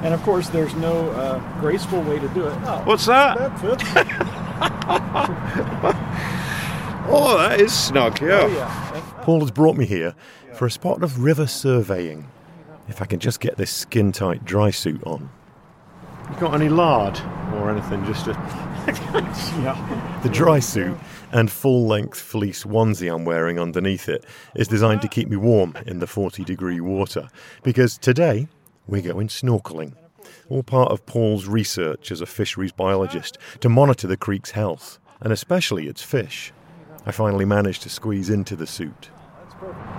And 0.00 0.14
of 0.14 0.22
course, 0.22 0.48
there's 0.48 0.74
no 0.76 1.10
uh, 1.10 1.60
graceful 1.60 2.00
way 2.00 2.18
to 2.18 2.28
do 2.28 2.46
it. 2.46 2.56
Oh, 2.64 2.82
What's 2.86 3.04
that? 3.04 3.36
oh, 7.06 7.36
that 7.36 7.60
is 7.60 7.74
snug, 7.74 8.18
yeah. 8.22 8.40
Oh, 8.44 8.46
yeah. 8.46 9.02
Paul 9.24 9.40
has 9.40 9.50
brought 9.50 9.76
me 9.76 9.84
here 9.84 10.14
for 10.54 10.66
a 10.66 10.70
spot 10.70 11.02
of 11.02 11.22
river 11.22 11.46
surveying. 11.46 12.28
if 12.88 13.02
I 13.02 13.04
can 13.04 13.20
just 13.20 13.40
get 13.40 13.56
this 13.56 13.70
skin 13.70 14.12
tight 14.12 14.44
dry 14.44 14.70
suit 14.70 15.02
on. 15.04 15.28
You 16.30 16.36
got 16.40 16.54
any 16.54 16.68
lard 16.68 17.20
or 17.54 17.70
anything? 17.70 18.04
Just 18.04 18.26
a. 18.26 18.32
yeah. 19.62 20.20
The 20.22 20.28
dry 20.28 20.58
suit 20.60 20.96
and 21.32 21.50
full 21.50 21.86
length 21.86 22.18
fleece 22.18 22.64
onesie 22.64 23.12
I'm 23.12 23.24
wearing 23.24 23.58
underneath 23.58 24.08
it 24.08 24.24
is 24.54 24.68
designed 24.68 25.02
to 25.02 25.08
keep 25.08 25.28
me 25.28 25.36
warm 25.36 25.74
in 25.86 25.98
the 25.98 26.06
40 26.06 26.44
degree 26.44 26.80
water. 26.80 27.28
Because 27.62 27.98
today 27.98 28.48
we're 28.86 29.02
going 29.02 29.28
snorkeling. 29.28 29.94
All 30.48 30.62
part 30.62 30.90
of 30.90 31.04
Paul's 31.06 31.46
research 31.46 32.10
as 32.10 32.20
a 32.20 32.26
fisheries 32.26 32.72
biologist 32.72 33.38
to 33.60 33.68
monitor 33.68 34.06
the 34.06 34.16
creek's 34.16 34.50
health, 34.50 34.98
and 35.20 35.32
especially 35.32 35.88
its 35.88 36.02
fish. 36.02 36.52
I 37.06 37.10
finally 37.10 37.44
managed 37.44 37.82
to 37.82 37.90
squeeze 37.90 38.30
into 38.30 38.56
the 38.56 38.66
suit. 38.66 39.10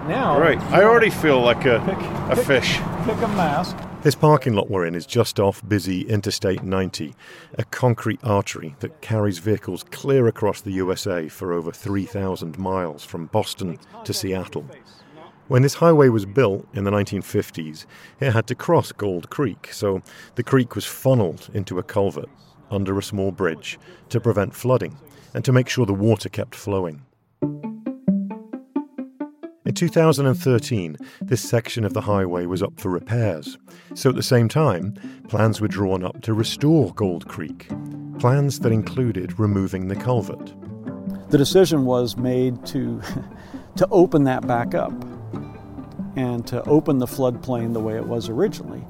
Now, 0.07 0.39
Right, 0.39 0.59
I 0.71 0.83
already 0.83 1.09
feel 1.09 1.39
like 1.41 1.65
a, 1.65 1.79
pick, 1.85 1.97
a 2.31 2.35
pick- 2.35 2.45
fish. 2.45 2.77
pick 3.05 3.17
a 3.21 3.27
mask. 3.35 3.77
This 4.01 4.15
parking 4.15 4.53
lot 4.53 4.69
we're 4.69 4.85
in 4.85 4.95
is 4.95 5.05
just 5.05 5.39
off 5.39 5.61
busy 5.67 6.01
Interstate 6.07 6.63
90, 6.63 7.13
a 7.57 7.63
concrete 7.65 8.19
artery 8.23 8.75
that 8.79 9.01
carries 9.01 9.39
vehicles 9.39 9.83
clear 9.91 10.25
across 10.27 10.61
the 10.61 10.71
USA 10.71 11.27
for 11.27 11.51
over 11.53 11.71
3,000 11.71 12.57
miles 12.57 13.03
from 13.03 13.25
Boston 13.27 13.77
to 14.05 14.13
Seattle. 14.13 14.65
When 15.49 15.63
this 15.63 15.75
highway 15.75 16.09
was 16.09 16.25
built 16.25 16.65
in 16.73 16.85
the 16.85 16.91
1950s, 16.91 17.85
it 18.21 18.31
had 18.31 18.47
to 18.47 18.55
cross 18.55 18.91
Gold 18.91 19.29
Creek, 19.29 19.69
so 19.73 20.01
the 20.35 20.43
creek 20.43 20.75
was 20.75 20.85
funneled 20.85 21.49
into 21.53 21.77
a 21.77 21.83
culvert 21.83 22.29
under 22.71 22.97
a 22.97 23.03
small 23.03 23.31
bridge 23.31 23.77
to 24.09 24.19
prevent 24.21 24.55
flooding 24.55 24.97
and 25.33 25.43
to 25.43 25.51
make 25.51 25.67
sure 25.67 25.85
the 25.85 25.93
water 25.93 26.29
kept 26.29 26.55
flowing. 26.55 27.01
In 29.69 29.75
2013, 29.75 30.97
this 31.21 31.47
section 31.47 31.85
of 31.85 31.93
the 31.93 32.01
highway 32.01 32.47
was 32.47 32.63
up 32.63 32.79
for 32.79 32.89
repairs. 32.89 33.59
So 33.93 34.09
at 34.09 34.15
the 34.15 34.23
same 34.23 34.49
time, 34.49 34.95
plans 35.27 35.61
were 35.61 35.67
drawn 35.67 36.03
up 36.03 36.23
to 36.23 36.33
restore 36.33 36.91
Gold 36.95 37.27
Creek. 37.27 37.69
Plans 38.17 38.61
that 38.61 38.71
included 38.71 39.37
removing 39.37 39.87
the 39.87 39.95
culvert. 39.95 40.55
The 41.29 41.37
decision 41.37 41.85
was 41.85 42.17
made 42.17 42.65
to 42.65 42.99
to 43.75 43.87
open 43.91 44.23
that 44.23 44.47
back 44.47 44.73
up 44.73 44.91
and 46.15 46.47
to 46.47 46.63
open 46.63 46.97
the 46.97 47.05
floodplain 47.05 47.73
the 47.73 47.79
way 47.79 47.95
it 47.95 48.07
was 48.07 48.27
originally. 48.27 48.83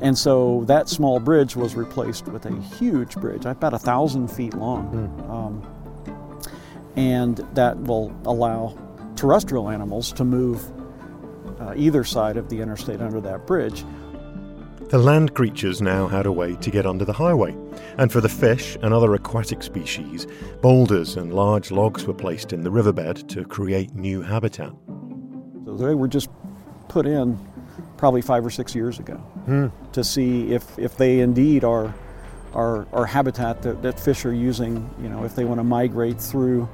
And 0.00 0.16
so 0.16 0.62
that 0.68 0.88
small 0.88 1.18
bridge 1.18 1.56
was 1.56 1.74
replaced 1.74 2.28
with 2.28 2.46
a 2.46 2.54
huge 2.78 3.16
bridge, 3.16 3.46
about 3.46 3.74
a 3.74 3.80
thousand 3.80 4.28
feet 4.28 4.54
long. 4.54 4.94
Um, 5.28 6.80
and 6.94 7.38
that 7.54 7.76
will 7.80 8.14
allow 8.24 8.78
terrestrial 9.24 9.70
animals 9.70 10.12
to 10.12 10.22
move 10.22 10.70
uh, 11.58 11.72
either 11.74 12.04
side 12.04 12.36
of 12.36 12.50
the 12.50 12.60
interstate 12.60 13.00
under 13.00 13.22
that 13.22 13.46
bridge. 13.46 13.82
The 14.90 14.98
land 14.98 15.32
creatures 15.32 15.80
now 15.80 16.08
had 16.08 16.26
a 16.26 16.32
way 16.32 16.56
to 16.56 16.70
get 16.70 16.84
under 16.84 17.06
the 17.06 17.14
highway, 17.14 17.56
and 17.96 18.12
for 18.12 18.20
the 18.20 18.28
fish 18.28 18.76
and 18.82 18.92
other 18.92 19.14
aquatic 19.14 19.62
species, 19.62 20.26
boulders 20.60 21.16
and 21.16 21.32
large 21.32 21.70
logs 21.70 22.04
were 22.04 22.12
placed 22.12 22.52
in 22.52 22.64
the 22.64 22.70
riverbed 22.70 23.26
to 23.30 23.46
create 23.46 23.94
new 23.94 24.20
habitat. 24.20 24.72
So 25.64 25.74
they 25.74 25.94
were 25.94 26.06
just 26.06 26.28
put 26.88 27.06
in 27.06 27.38
probably 27.96 28.20
five 28.20 28.44
or 28.44 28.50
six 28.50 28.74
years 28.74 28.98
ago 28.98 29.18
to 29.92 30.04
see 30.04 30.52
if, 30.52 30.78
if 30.78 30.98
they 30.98 31.20
indeed 31.20 31.64
are, 31.64 31.94
are, 32.52 32.86
are 32.92 33.06
habitat 33.06 33.62
that, 33.62 33.80
that 33.80 33.98
fish 33.98 34.26
are 34.26 34.34
using, 34.34 34.94
you 35.00 35.08
know, 35.08 35.24
if 35.24 35.34
they 35.34 35.46
want 35.46 35.60
to 35.60 35.64
migrate 35.64 36.20
through 36.20 36.68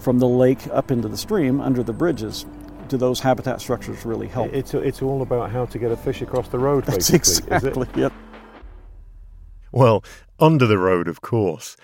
from 0.00 0.18
the 0.18 0.28
lake 0.28 0.66
up 0.68 0.90
into 0.90 1.08
the 1.08 1.16
stream 1.16 1.60
under 1.60 1.82
the 1.82 1.92
bridges, 1.92 2.46
do 2.88 2.96
those 2.96 3.20
habitat 3.20 3.60
structures 3.60 4.04
really 4.04 4.26
help? 4.26 4.52
It's, 4.52 4.74
it's 4.74 5.02
all 5.02 5.22
about 5.22 5.50
how 5.50 5.66
to 5.66 5.78
get 5.78 5.92
a 5.92 5.96
fish 5.96 6.22
across 6.22 6.48
the 6.48 6.58
road, 6.58 6.84
That's 6.86 7.10
exactly 7.10 8.02
it. 8.02 8.12
Well, 9.72 10.02
under 10.38 10.66
the 10.66 10.78
road, 10.78 11.06
of 11.06 11.20
course. 11.20 11.76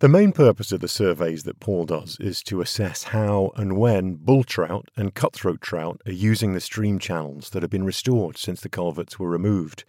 The 0.00 0.10
main 0.10 0.32
purpose 0.32 0.72
of 0.72 0.80
the 0.80 0.88
surveys 0.88 1.44
that 1.44 1.58
Paul 1.58 1.86
does 1.86 2.18
is 2.20 2.42
to 2.42 2.60
assess 2.60 3.04
how 3.04 3.52
and 3.56 3.78
when 3.78 4.16
bull 4.16 4.44
trout 4.44 4.90
and 4.94 5.14
cutthroat 5.14 5.62
trout 5.62 6.02
are 6.04 6.12
using 6.12 6.52
the 6.52 6.60
stream 6.60 6.98
channels 6.98 7.48
that 7.50 7.62
have 7.62 7.70
been 7.70 7.86
restored 7.86 8.36
since 8.36 8.60
the 8.60 8.68
culverts 8.68 9.18
were 9.18 9.30
removed. 9.30 9.84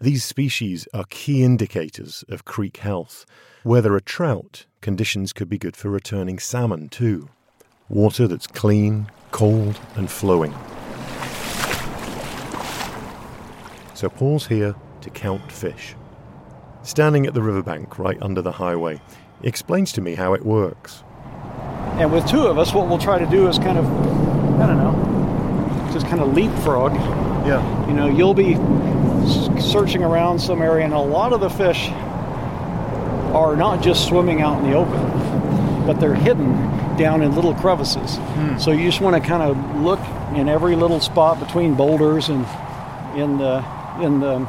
These 0.00 0.24
species 0.24 0.88
are 0.94 1.04
key 1.10 1.44
indicators 1.44 2.24
of 2.30 2.46
creek 2.46 2.78
health. 2.78 3.26
Where 3.62 3.82
there 3.82 3.92
are 3.92 4.00
trout, 4.00 4.64
conditions 4.80 5.34
could 5.34 5.50
be 5.50 5.58
good 5.58 5.76
for 5.76 5.90
returning 5.90 6.38
salmon 6.38 6.88
too. 6.88 7.28
Water 7.90 8.26
that's 8.26 8.46
clean, 8.46 9.10
cold, 9.30 9.78
and 9.94 10.10
flowing. 10.10 10.54
So 13.92 14.08
Paul's 14.08 14.46
here 14.46 14.74
to 15.02 15.10
count 15.10 15.52
fish. 15.52 15.94
Standing 16.82 17.26
at 17.26 17.34
the 17.34 17.42
riverbank 17.42 17.98
right 17.98 18.16
under 18.22 18.40
the 18.40 18.52
highway, 18.52 19.02
explains 19.42 19.92
to 19.92 20.00
me 20.00 20.14
how 20.14 20.34
it 20.34 20.44
works. 20.44 21.02
And 21.98 22.12
with 22.12 22.26
two 22.26 22.46
of 22.46 22.58
us, 22.58 22.72
what 22.72 22.88
we'll 22.88 22.98
try 22.98 23.18
to 23.18 23.26
do 23.26 23.48
is 23.48 23.58
kind 23.58 23.78
of, 23.78 23.86
I 24.60 24.66
don't 24.66 24.78
know, 24.78 25.90
just 25.92 26.06
kind 26.06 26.20
of 26.20 26.34
leapfrog. 26.34 26.94
Yeah. 27.46 27.86
You 27.86 27.92
know, 27.92 28.08
you'll 28.08 28.34
be 28.34 28.54
searching 29.60 30.02
around 30.02 30.38
some 30.38 30.62
area, 30.62 30.84
and 30.84 30.94
a 30.94 30.98
lot 30.98 31.32
of 31.32 31.40
the 31.40 31.50
fish 31.50 31.88
are 33.34 33.56
not 33.56 33.82
just 33.82 34.06
swimming 34.06 34.40
out 34.40 34.62
in 34.62 34.70
the 34.70 34.76
open, 34.76 35.86
but 35.86 35.94
they're 36.00 36.14
hidden 36.14 36.52
down 36.96 37.22
in 37.22 37.34
little 37.34 37.54
crevices. 37.54 38.16
Hmm. 38.16 38.58
So 38.58 38.70
you 38.72 38.84
just 38.84 39.00
want 39.00 39.22
to 39.22 39.26
kind 39.26 39.42
of 39.42 39.82
look 39.82 40.00
in 40.34 40.48
every 40.48 40.76
little 40.76 41.00
spot 41.00 41.40
between 41.40 41.74
boulders 41.74 42.28
and 42.28 42.46
in 43.16 43.38
the 43.38 43.64
in 44.00 44.20
the 44.20 44.46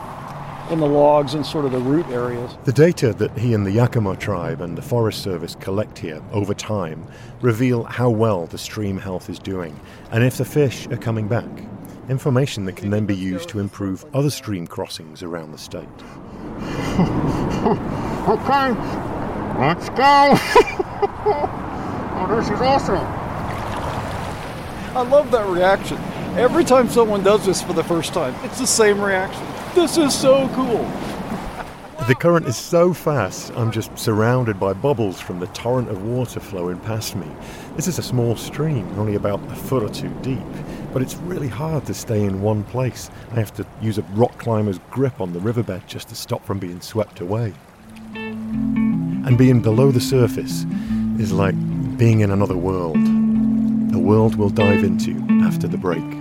in 0.71 0.79
the 0.79 0.87
logs 0.87 1.33
and 1.33 1.45
sort 1.45 1.65
of 1.65 1.71
the 1.71 1.79
root 1.79 2.07
areas. 2.07 2.55
The 2.63 2.71
data 2.71 3.13
that 3.13 3.37
he 3.37 3.53
and 3.53 3.65
the 3.65 3.71
Yakama 3.71 4.17
tribe 4.17 4.61
and 4.61 4.77
the 4.77 4.81
Forest 4.81 5.21
Service 5.21 5.55
collect 5.55 5.99
here 5.99 6.21
over 6.31 6.53
time 6.53 7.05
reveal 7.41 7.83
how 7.83 8.09
well 8.09 8.45
the 8.47 8.57
stream 8.57 8.97
health 8.97 9.29
is 9.29 9.37
doing 9.37 9.77
and 10.11 10.23
if 10.23 10.37
the 10.37 10.45
fish 10.45 10.87
are 10.87 10.97
coming 10.97 11.27
back. 11.27 11.49
Information 12.09 12.65
that 12.65 12.77
can 12.77 12.89
then 12.89 13.05
be 13.05 13.15
used 13.15 13.49
to 13.49 13.59
improve 13.59 14.05
other 14.15 14.29
stream 14.29 14.65
crossings 14.65 15.21
around 15.21 15.51
the 15.51 15.57
state. 15.57 15.87
Okay, 18.21 18.69
let's 19.59 19.89
go. 19.89 20.35
oh, 21.25 22.35
this 22.35 22.45
is 22.51 22.61
awesome. 22.61 22.97
I 24.95 25.01
love 25.01 25.31
that 25.31 25.47
reaction. 25.47 25.97
Every 26.37 26.63
time 26.63 26.87
someone 26.87 27.23
does 27.23 27.47
this 27.47 27.63
for 27.63 27.73
the 27.73 27.83
first 27.83 28.13
time, 28.13 28.35
it's 28.43 28.59
the 28.59 28.67
same 28.67 29.01
reaction. 29.01 29.50
This 29.73 29.97
is 29.97 30.13
so 30.13 30.49
cool. 30.49 30.85
The 32.07 32.15
current 32.15 32.45
is 32.45 32.57
so 32.57 32.93
fast, 32.93 33.53
I'm 33.55 33.71
just 33.71 33.97
surrounded 33.97 34.59
by 34.59 34.73
bubbles 34.73 35.21
from 35.21 35.39
the 35.39 35.47
torrent 35.47 35.87
of 35.87 36.03
water 36.03 36.41
flowing 36.41 36.77
past 36.81 37.15
me. 37.15 37.27
This 37.77 37.87
is 37.87 37.97
a 37.97 38.03
small 38.03 38.35
stream, 38.35 38.85
only 38.99 39.15
about 39.15 39.39
a 39.49 39.55
foot 39.55 39.81
or 39.81 39.89
two 39.89 40.09
deep, 40.21 40.43
but 40.91 41.01
it's 41.01 41.15
really 41.15 41.47
hard 41.47 41.85
to 41.85 41.93
stay 41.93 42.23
in 42.23 42.41
one 42.41 42.65
place. 42.65 43.09
I 43.31 43.35
have 43.35 43.53
to 43.53 43.65
use 43.81 43.97
a 43.97 44.01
rock 44.13 44.37
climber's 44.37 44.79
grip 44.89 45.21
on 45.21 45.31
the 45.31 45.39
riverbed 45.39 45.87
just 45.87 46.09
to 46.09 46.15
stop 46.15 46.45
from 46.45 46.59
being 46.59 46.81
swept 46.81 47.21
away. 47.21 47.53
And 48.13 49.37
being 49.37 49.61
below 49.61 49.91
the 49.91 50.01
surface 50.01 50.65
is 51.17 51.31
like 51.31 51.55
being 51.97 52.19
in 52.19 52.31
another 52.31 52.57
world. 52.57 52.97
A 53.93 53.99
world 53.99 54.35
we'll 54.35 54.49
dive 54.49 54.83
into 54.83 55.15
after 55.43 55.69
the 55.69 55.77
break. 55.77 56.20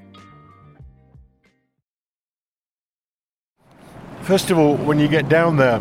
First 4.23 4.51
of 4.51 4.57
all, 4.57 4.77
when 4.77 4.99
you 4.99 5.07
get 5.07 5.29
down 5.29 5.57
there, 5.57 5.79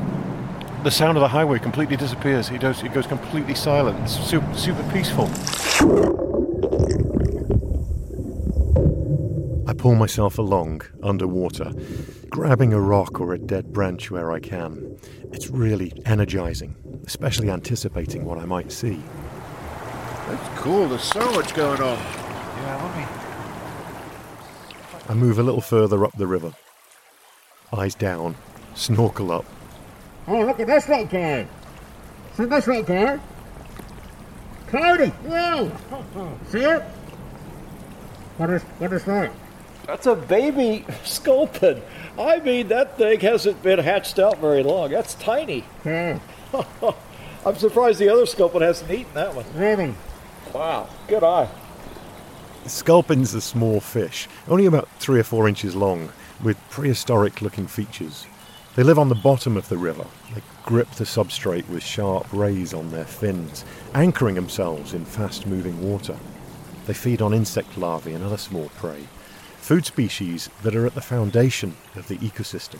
the 0.82 0.90
sound 0.90 1.18
of 1.18 1.20
the 1.20 1.28
highway 1.28 1.58
completely 1.58 1.96
disappears. 1.96 2.48
It 2.50 2.60
goes, 2.60 2.82
it 2.82 2.92
goes 2.92 3.06
completely 3.06 3.54
silent. 3.54 3.98
It's 4.00 4.18
super, 4.18 4.52
super 4.54 4.82
peaceful. 4.92 5.26
I 9.68 9.74
pull 9.74 9.94
myself 9.94 10.38
along 10.38 10.82
underwater, 11.02 11.72
grabbing 12.30 12.72
a 12.72 12.80
rock 12.80 13.20
or 13.20 13.34
a 13.34 13.38
dead 13.38 13.72
branch 13.72 14.10
where 14.10 14.32
I 14.32 14.40
can. 14.40 14.96
It's 15.32 15.50
really 15.50 15.92
energizing, 16.06 16.76
especially 17.06 17.50
anticipating 17.50 18.24
what 18.24 18.38
I 18.38 18.46
might 18.46 18.72
see. 18.72 19.02
That's 20.28 20.60
cool. 20.60 20.88
There's 20.88 21.02
so 21.02 21.30
much 21.32 21.54
going 21.54 21.80
on. 21.82 21.98
Yeah, 21.98 22.82
let 22.82 22.96
me 22.96 23.04
I 25.10 25.14
move 25.14 25.38
a 25.38 25.42
little 25.42 25.60
further 25.60 26.04
up 26.04 26.16
the 26.16 26.26
river. 26.26 26.52
Eyes 27.72 27.94
down, 27.94 28.34
snorkel 28.74 29.30
up. 29.30 29.44
Oh, 30.26 30.44
look 30.44 30.60
at 30.60 30.66
this 30.66 30.88
little 30.88 31.06
guy. 31.06 31.46
See 32.34 32.44
this 32.44 32.66
little 32.66 32.82
guy? 32.82 33.20
Cody, 34.68 35.08
whoa! 35.08 35.70
See 36.48 36.58
it? 36.60 36.82
What 38.36 38.50
is, 38.50 38.62
what 38.62 38.92
is 38.92 39.04
that? 39.04 39.32
That's 39.86 40.06
a 40.06 40.14
baby 40.14 40.84
sculpin. 41.04 41.82
I 42.18 42.38
mean, 42.40 42.68
that 42.68 42.96
thing 42.98 43.20
hasn't 43.20 43.62
been 43.62 43.78
hatched 43.78 44.18
out 44.18 44.38
very 44.38 44.62
long. 44.62 44.90
That's 44.90 45.14
tiny. 45.14 45.64
Yeah, 45.84 46.18
I'm 47.46 47.56
surprised 47.56 47.98
the 47.98 48.08
other 48.08 48.26
sculpin 48.26 48.62
hasn't 48.62 48.90
eaten 48.90 49.14
that 49.14 49.34
one. 49.34 49.44
really? 49.54 49.94
Wow, 50.52 50.88
good 51.08 51.22
eye. 51.24 51.48
Sculpin's 52.66 53.32
a 53.34 53.40
small 53.40 53.80
fish, 53.80 54.28
only 54.48 54.66
about 54.66 54.88
three 54.98 55.18
or 55.20 55.24
four 55.24 55.48
inches 55.48 55.74
long, 55.74 56.12
with 56.42 56.56
prehistoric 56.70 57.42
looking 57.42 57.66
features. 57.66 58.26
They 58.76 58.82
live 58.82 58.98
on 58.98 59.08
the 59.08 59.14
bottom 59.14 59.56
of 59.56 59.68
the 59.68 59.76
river. 59.76 60.06
They 60.34 60.42
grip 60.64 60.90
the 60.92 61.04
substrate 61.04 61.68
with 61.68 61.82
sharp 61.82 62.32
rays 62.32 62.72
on 62.72 62.90
their 62.90 63.04
fins, 63.04 63.64
anchoring 63.94 64.36
themselves 64.36 64.94
in 64.94 65.04
fast 65.04 65.46
moving 65.46 65.82
water. 65.82 66.16
They 66.86 66.94
feed 66.94 67.20
on 67.20 67.34
insect 67.34 67.76
larvae 67.76 68.12
and 68.12 68.24
other 68.24 68.38
small 68.38 68.68
prey, 68.76 69.08
food 69.58 69.84
species 69.84 70.48
that 70.62 70.76
are 70.76 70.86
at 70.86 70.94
the 70.94 71.00
foundation 71.00 71.76
of 71.96 72.08
the 72.08 72.18
ecosystem. 72.18 72.78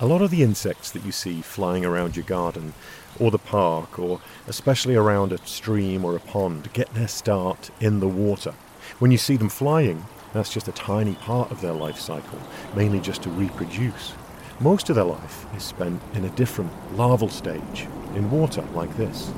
A 0.00 0.06
lot 0.06 0.22
of 0.22 0.30
the 0.30 0.42
insects 0.42 0.90
that 0.92 1.04
you 1.04 1.12
see 1.12 1.42
flying 1.42 1.84
around 1.84 2.16
your 2.16 2.24
garden 2.24 2.72
or 3.18 3.30
the 3.30 3.38
park 3.38 3.98
or 3.98 4.20
especially 4.46 4.94
around 4.94 5.32
a 5.32 5.38
stream 5.46 6.04
or 6.04 6.14
a 6.14 6.20
pond 6.20 6.72
get 6.72 6.94
their 6.94 7.08
start 7.08 7.70
in 7.80 8.00
the 8.00 8.08
water. 8.08 8.54
When 8.98 9.10
you 9.10 9.18
see 9.18 9.36
them 9.36 9.48
flying, 9.48 10.04
that's 10.32 10.52
just 10.52 10.68
a 10.68 10.72
tiny 10.72 11.14
part 11.14 11.50
of 11.50 11.60
their 11.60 11.72
life 11.72 11.98
cycle, 11.98 12.38
mainly 12.74 13.00
just 13.00 13.22
to 13.22 13.30
reproduce. 13.30 14.12
Most 14.60 14.90
of 14.90 14.96
their 14.96 15.04
life 15.04 15.46
is 15.56 15.62
spent 15.62 16.02
in 16.14 16.24
a 16.24 16.30
different 16.30 16.72
larval 16.96 17.28
stage, 17.28 17.86
in 18.14 18.30
water 18.30 18.62
like 18.74 18.96
this. 18.96 19.28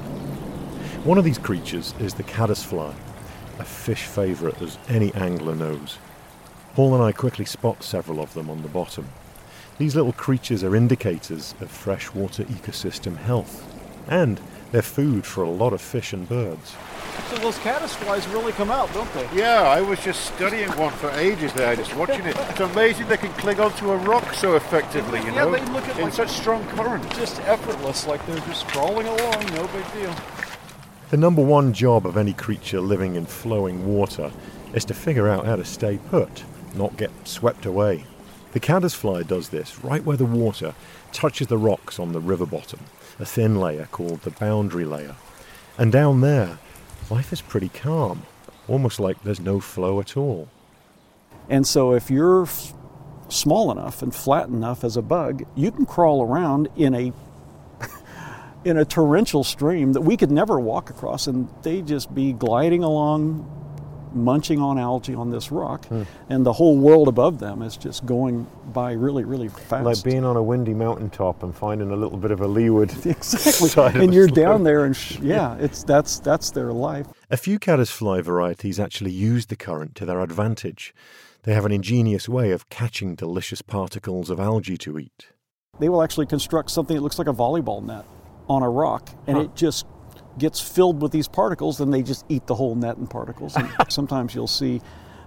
One 1.04 1.18
of 1.18 1.24
these 1.24 1.38
creatures 1.38 1.94
is 2.00 2.14
the 2.14 2.22
caddisfly, 2.22 2.94
a 3.58 3.64
fish 3.64 4.04
favourite 4.04 4.60
as 4.62 4.78
any 4.88 5.12
angler 5.14 5.54
knows. 5.54 5.98
Paul 6.74 6.94
and 6.94 7.02
I 7.02 7.12
quickly 7.12 7.44
spot 7.44 7.82
several 7.82 8.20
of 8.20 8.32
them 8.34 8.48
on 8.48 8.62
the 8.62 8.68
bottom. 8.68 9.08
These 9.78 9.96
little 9.96 10.12
creatures 10.12 10.62
are 10.62 10.76
indicators 10.76 11.54
of 11.60 11.70
freshwater 11.70 12.44
ecosystem 12.44 13.16
health, 13.16 13.66
and 14.08 14.40
they're 14.72 14.82
food 14.82 15.26
for 15.26 15.42
a 15.42 15.50
lot 15.50 15.72
of 15.72 15.80
fish 15.80 16.12
and 16.12 16.28
birds. 16.28 16.74
So 17.28 17.36
those 17.38 17.56
caddisflies 17.58 18.32
really 18.32 18.52
come 18.52 18.70
out, 18.70 18.92
don't 18.94 19.12
they? 19.14 19.28
Yeah, 19.34 19.62
I 19.62 19.80
was 19.80 20.00
just 20.00 20.24
studying 20.34 20.68
one 20.70 20.92
for 20.94 21.10
ages 21.10 21.52
there, 21.52 21.76
just 21.76 21.94
watching 21.96 22.24
it. 22.24 22.36
It's 22.50 22.60
amazing 22.60 23.08
they 23.08 23.16
can 23.16 23.32
cling 23.34 23.60
onto 23.60 23.90
a 23.90 23.96
rock 23.96 24.32
so 24.34 24.56
effectively, 24.56 25.20
you 25.20 25.26
Yeah, 25.26 25.44
know, 25.44 25.50
they 25.52 25.64
look 25.72 25.86
at 25.88 25.96
in 25.98 26.04
like- 26.04 26.12
such 26.12 26.30
strong 26.30 26.64
current. 26.68 27.08
Just 27.14 27.40
effortless, 27.42 28.06
like 28.06 28.24
they're 28.26 28.36
just 28.46 28.66
crawling 28.68 29.06
along, 29.06 29.44
no 29.54 29.66
big 29.68 29.92
deal. 29.92 30.14
The 31.10 31.16
number 31.16 31.42
one 31.42 31.72
job 31.72 32.06
of 32.06 32.16
any 32.16 32.32
creature 32.32 32.80
living 32.80 33.16
in 33.16 33.26
flowing 33.26 33.86
water 33.94 34.30
is 34.72 34.84
to 34.86 34.94
figure 34.94 35.28
out 35.28 35.44
how 35.46 35.56
to 35.56 35.64
stay 35.64 35.98
put, 36.10 36.44
not 36.74 36.96
get 36.96 37.10
swept 37.24 37.66
away. 37.66 38.04
The 38.52 38.60
caddisfly 38.60 39.24
does 39.24 39.48
this 39.50 39.82
right 39.84 40.04
where 40.04 40.16
the 40.16 40.24
water 40.24 40.74
touches 41.12 41.48
the 41.48 41.58
rocks 41.58 41.98
on 41.98 42.12
the 42.12 42.20
river 42.20 42.46
bottom, 42.46 42.80
a 43.20 43.26
thin 43.26 43.60
layer 43.60 43.86
called 43.92 44.22
the 44.22 44.30
boundary 44.30 44.84
layer. 44.84 45.14
And 45.78 45.92
down 45.92 46.20
there, 46.20 46.58
life 47.10 47.32
is 47.32 47.40
pretty 47.40 47.68
calm, 47.68 48.22
almost 48.66 48.98
like 48.98 49.22
there's 49.22 49.40
no 49.40 49.60
flow 49.60 50.00
at 50.00 50.16
all. 50.16 50.48
And 51.48 51.66
so 51.66 51.92
if 51.92 52.10
you're 52.10 52.42
f- 52.42 52.72
small 53.28 53.70
enough 53.70 54.02
and 54.02 54.14
flat 54.14 54.48
enough 54.48 54.84
as 54.84 54.96
a 54.96 55.02
bug, 55.02 55.44
you 55.54 55.70
can 55.70 55.84
crawl 55.84 56.22
around 56.22 56.68
in 56.76 56.94
a 56.94 57.12
in 58.64 58.76
a 58.76 58.84
torrential 58.84 59.44
stream 59.44 59.92
that 59.92 60.02
we 60.02 60.16
could 60.16 60.30
never 60.30 60.58
walk 60.58 60.90
across 60.90 61.26
and 61.26 61.48
they 61.62 61.82
just 61.82 62.14
be 62.14 62.32
gliding 62.32 62.82
along 62.82 63.59
munching 64.12 64.60
on 64.60 64.78
algae 64.78 65.14
on 65.14 65.30
this 65.30 65.50
rock 65.52 65.86
and 66.28 66.44
the 66.44 66.52
whole 66.52 66.76
world 66.76 67.08
above 67.08 67.38
them 67.38 67.62
is 67.62 67.76
just 67.76 68.04
going 68.06 68.46
by 68.72 68.92
really 68.92 69.24
really 69.24 69.48
fast. 69.48 69.84
Like 69.84 70.02
being 70.04 70.24
on 70.24 70.36
a 70.36 70.42
windy 70.42 70.74
mountaintop 70.74 71.42
and 71.42 71.54
finding 71.54 71.90
a 71.90 71.96
little 71.96 72.18
bit 72.18 72.30
of 72.30 72.40
a 72.40 72.46
leeward. 72.46 72.90
exactly. 73.04 73.68
side 73.68 73.96
and 73.96 74.10
the 74.10 74.14
you're 74.14 74.28
slope. 74.34 74.36
down 74.36 74.64
there 74.64 74.84
and 74.84 74.96
sh- 74.96 75.18
yeah, 75.20 75.56
it's 75.58 75.84
that's 75.84 76.18
that's 76.20 76.50
their 76.50 76.72
life. 76.72 77.06
A 77.30 77.36
few 77.36 77.58
caddisfly 77.58 78.20
varieties 78.22 78.80
actually 78.80 79.12
use 79.12 79.46
the 79.46 79.56
current 79.56 79.94
to 79.96 80.04
their 80.04 80.20
advantage. 80.20 80.94
They 81.44 81.54
have 81.54 81.64
an 81.64 81.72
ingenious 81.72 82.28
way 82.28 82.50
of 82.50 82.68
catching 82.68 83.14
delicious 83.14 83.62
particles 83.62 84.28
of 84.28 84.38
algae 84.40 84.76
to 84.78 84.98
eat. 84.98 85.28
they 85.78 85.88
will 85.88 86.02
actually 86.02 86.26
construct 86.26 86.70
something 86.70 86.96
that 86.96 87.02
looks 87.02 87.18
like 87.18 87.28
a 87.28 87.32
volleyball 87.32 87.82
net 87.82 88.04
on 88.48 88.62
a 88.62 88.68
rock, 88.68 89.08
and 89.26 89.38
it 89.38 89.54
just 89.54 89.86
gets 90.38 90.60
filled 90.60 91.02
with 91.02 91.12
these 91.12 91.28
particles, 91.28 91.80
and 91.80 91.92
they 91.92 92.02
just 92.02 92.24
eat 92.28 92.46
the 92.46 92.54
whole 92.54 92.74
net 92.74 92.96
in 92.96 93.06
particles. 93.06 93.56
And 93.56 93.68
sometimes 93.88 94.34
you'll 94.34 94.46
see 94.46 94.80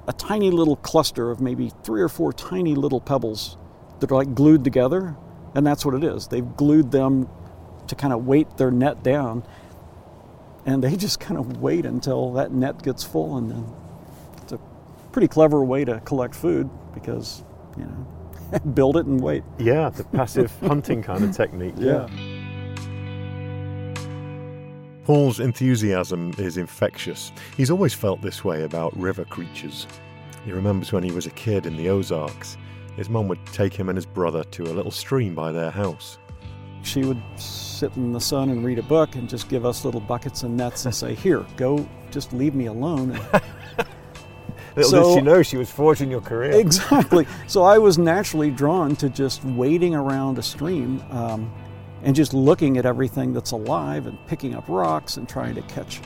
a 0.08 0.14
tiny 0.14 0.52
little 0.52 0.76
cluster 0.78 1.32
of 1.32 1.40
maybe 1.40 1.72
three 1.84 2.02
or 2.02 2.10
four 2.10 2.34
tiny 2.34 2.76
little 2.76 3.00
pebbles 3.00 3.58
that 4.00 4.12
are 4.12 4.16
like 4.16 4.34
glued 4.34 4.64
together, 4.64 5.16
and 5.56 5.66
that's 5.66 5.86
what 5.86 5.96
it 5.96 6.04
is. 6.04 6.28
They've 6.28 6.56
glued 6.58 6.92
them 6.92 7.30
to 7.88 7.96
kind 7.96 8.14
of 8.14 8.26
weight 8.26 8.58
their 8.58 8.72
net 8.72 9.04
down, 9.04 9.44
and 10.66 10.84
they 10.84 10.96
just 10.98 11.20
kind 11.20 11.40
of 11.40 11.62
wait 11.62 11.86
until 11.86 12.34
that 12.34 12.52
net 12.52 12.84
gets 12.84 13.04
full, 13.04 13.38
and 13.38 13.52
then 13.52 13.66
it's 14.42 14.54
a 14.54 14.60
pretty 15.12 15.28
clever 15.28 15.64
way 15.64 15.86
to 15.86 16.00
collect 16.02 16.36
food 16.36 16.70
because 16.94 17.44
you 17.78 17.86
know 17.86 18.60
build 18.74 18.98
it 18.98 19.06
and 19.06 19.22
wait. 19.22 19.44
Yeah, 19.58 19.90
the 19.90 20.04
passive 20.04 20.52
hunting 20.60 21.02
kind 21.02 21.24
of 21.24 21.36
technique. 21.36 21.76
Yeah. 21.78 22.08
Paul's 25.06 25.40
enthusiasm 25.40 26.34
is 26.38 26.58
infectious. 26.58 27.32
He's 27.58 27.70
always 27.72 27.94
felt 27.94 28.22
this 28.22 28.44
way 28.44 28.64
about 28.64 28.98
river 28.98 29.26
creatures. 29.26 29.86
He 30.46 30.52
remembers 30.52 30.92
when 30.94 31.04
he 31.04 31.12
was 31.12 31.26
a 31.26 31.32
kid 31.32 31.66
in 31.66 31.76
the 31.76 31.90
Ozarks. 31.90 32.58
His 32.96 33.10
mum 33.10 33.28
would 33.28 33.46
take 33.48 33.74
him 33.74 33.90
and 33.90 33.98
his 33.98 34.06
brother 34.06 34.44
to 34.46 34.64
a 34.64 34.74
little 34.74 34.92
stream 34.92 35.36
by 35.36 35.52
their 35.52 35.72
house. 35.72 36.18
she 36.84 37.04
would 37.06 37.22
sit 37.38 37.96
in 37.96 38.12
the 38.12 38.20
sun 38.20 38.50
and 38.50 38.64
read 38.66 38.78
a 38.78 38.84
book 38.84 39.16
and 39.16 39.30
just 39.30 39.48
give 39.50 39.66
us 39.66 39.84
little 39.86 40.02
buckets 40.02 40.44
and 40.44 40.56
nets 40.58 40.86
and 40.86 40.94
say, 40.94 41.16
"Here, 41.16 41.46
go, 41.56 41.88
just 42.12 42.34
leave 42.34 42.54
me 42.56 42.66
alone." 42.68 43.18
Little 44.76 44.90
So- 44.92 45.04
did 45.04 45.20
she 45.20 45.22
know 45.22 45.44
she 45.44 45.58
was 45.58 45.70
forging 45.70 46.10
your 46.10 46.20
career. 46.22 46.52
exactly. 46.52 47.28
So 47.48 47.62
I 47.64 47.78
was 47.78 47.98
naturally 48.00 48.50
drawn 48.52 48.96
to 48.98 49.08
just 49.10 49.44
wading 49.46 49.94
around 49.96 50.38
a 50.40 50.42
stream 50.44 51.02
um, 51.12 51.52
and 52.04 52.16
just 52.16 52.34
looking 52.34 52.78
at 52.78 52.86
everything 52.86 53.34
that's 53.34 53.52
alive 53.52 54.08
and 54.08 54.18
picking 54.28 54.56
up 54.56 54.66
rocks 54.68 55.18
and 55.18 55.28
trying 55.28 55.56
to 55.56 55.62
catch 55.64 56.02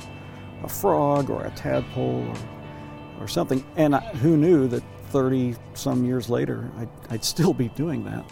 a 0.63 0.69
frog 0.69 1.29
or 1.29 1.45
a 1.45 1.51
tadpole 1.51 2.25
or, 2.27 3.23
or 3.23 3.27
something. 3.27 3.65
And 3.75 3.95
I, 3.95 3.99
who 3.99 4.37
knew 4.37 4.67
that 4.67 4.83
30 5.09 5.55
some 5.73 6.05
years 6.05 6.29
later 6.29 6.71
I'd, 6.77 6.89
I'd 7.09 7.23
still 7.23 7.53
be 7.53 7.69
doing 7.69 8.03
that. 8.05 8.25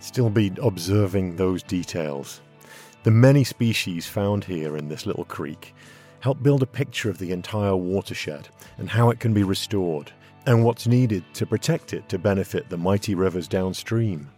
Still 0.00 0.30
be 0.30 0.52
observing 0.62 1.36
those 1.36 1.62
details. 1.62 2.40
The 3.02 3.10
many 3.10 3.44
species 3.44 4.06
found 4.06 4.44
here 4.44 4.76
in 4.76 4.88
this 4.88 5.06
little 5.06 5.24
creek 5.24 5.74
help 6.20 6.42
build 6.42 6.62
a 6.62 6.66
picture 6.66 7.10
of 7.10 7.18
the 7.18 7.30
entire 7.30 7.76
watershed 7.76 8.48
and 8.76 8.88
how 8.88 9.10
it 9.10 9.20
can 9.20 9.32
be 9.32 9.42
restored, 9.42 10.12
and 10.46 10.64
what's 10.64 10.86
needed 10.86 11.22
to 11.34 11.46
protect 11.46 11.92
it 11.92 12.08
to 12.08 12.18
benefit 12.18 12.68
the 12.68 12.76
mighty 12.76 13.14
rivers 13.14 13.46
downstream. 13.48 14.28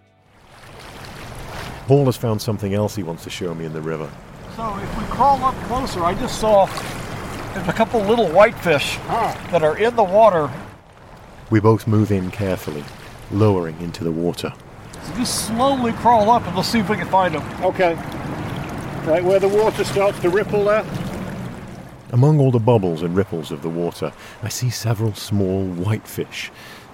Paul 1.90 2.04
has 2.04 2.16
found 2.16 2.40
something 2.40 2.72
else 2.72 2.94
he 2.94 3.02
wants 3.02 3.24
to 3.24 3.30
show 3.30 3.52
me 3.52 3.64
in 3.64 3.72
the 3.72 3.80
river. 3.80 4.08
So 4.54 4.78
if 4.78 4.96
we 4.96 5.02
crawl 5.06 5.42
up 5.42 5.56
closer, 5.64 6.04
I 6.04 6.14
just 6.14 6.40
saw 6.40 6.66
a 7.56 7.72
couple 7.72 8.00
little 8.02 8.28
whitefish 8.28 8.96
that 9.50 9.64
are 9.64 9.76
in 9.76 9.96
the 9.96 10.04
water. 10.04 10.48
We 11.50 11.58
both 11.58 11.88
move 11.88 12.12
in 12.12 12.30
carefully, 12.30 12.84
lowering 13.32 13.76
into 13.80 14.04
the 14.04 14.12
water. 14.12 14.52
So 15.02 15.14
just 15.14 15.48
slowly 15.48 15.92
crawl 15.94 16.30
up 16.30 16.46
and 16.46 16.54
we'll 16.54 16.62
see 16.62 16.78
if 16.78 16.88
we 16.88 16.96
can 16.96 17.08
find 17.08 17.34
them. 17.34 17.42
Okay. 17.64 17.94
Right 19.04 19.24
where 19.24 19.40
the 19.40 19.48
water 19.48 19.82
starts 19.82 20.20
to 20.20 20.30
ripple 20.30 20.66
there. 20.66 20.86
Among 22.12 22.38
all 22.38 22.52
the 22.52 22.60
bubbles 22.60 23.02
and 23.02 23.16
ripples 23.16 23.50
of 23.50 23.62
the 23.62 23.68
water, 23.68 24.12
I 24.44 24.48
see 24.48 24.70
several 24.70 25.14
small 25.14 25.64
whitefish. 25.64 26.52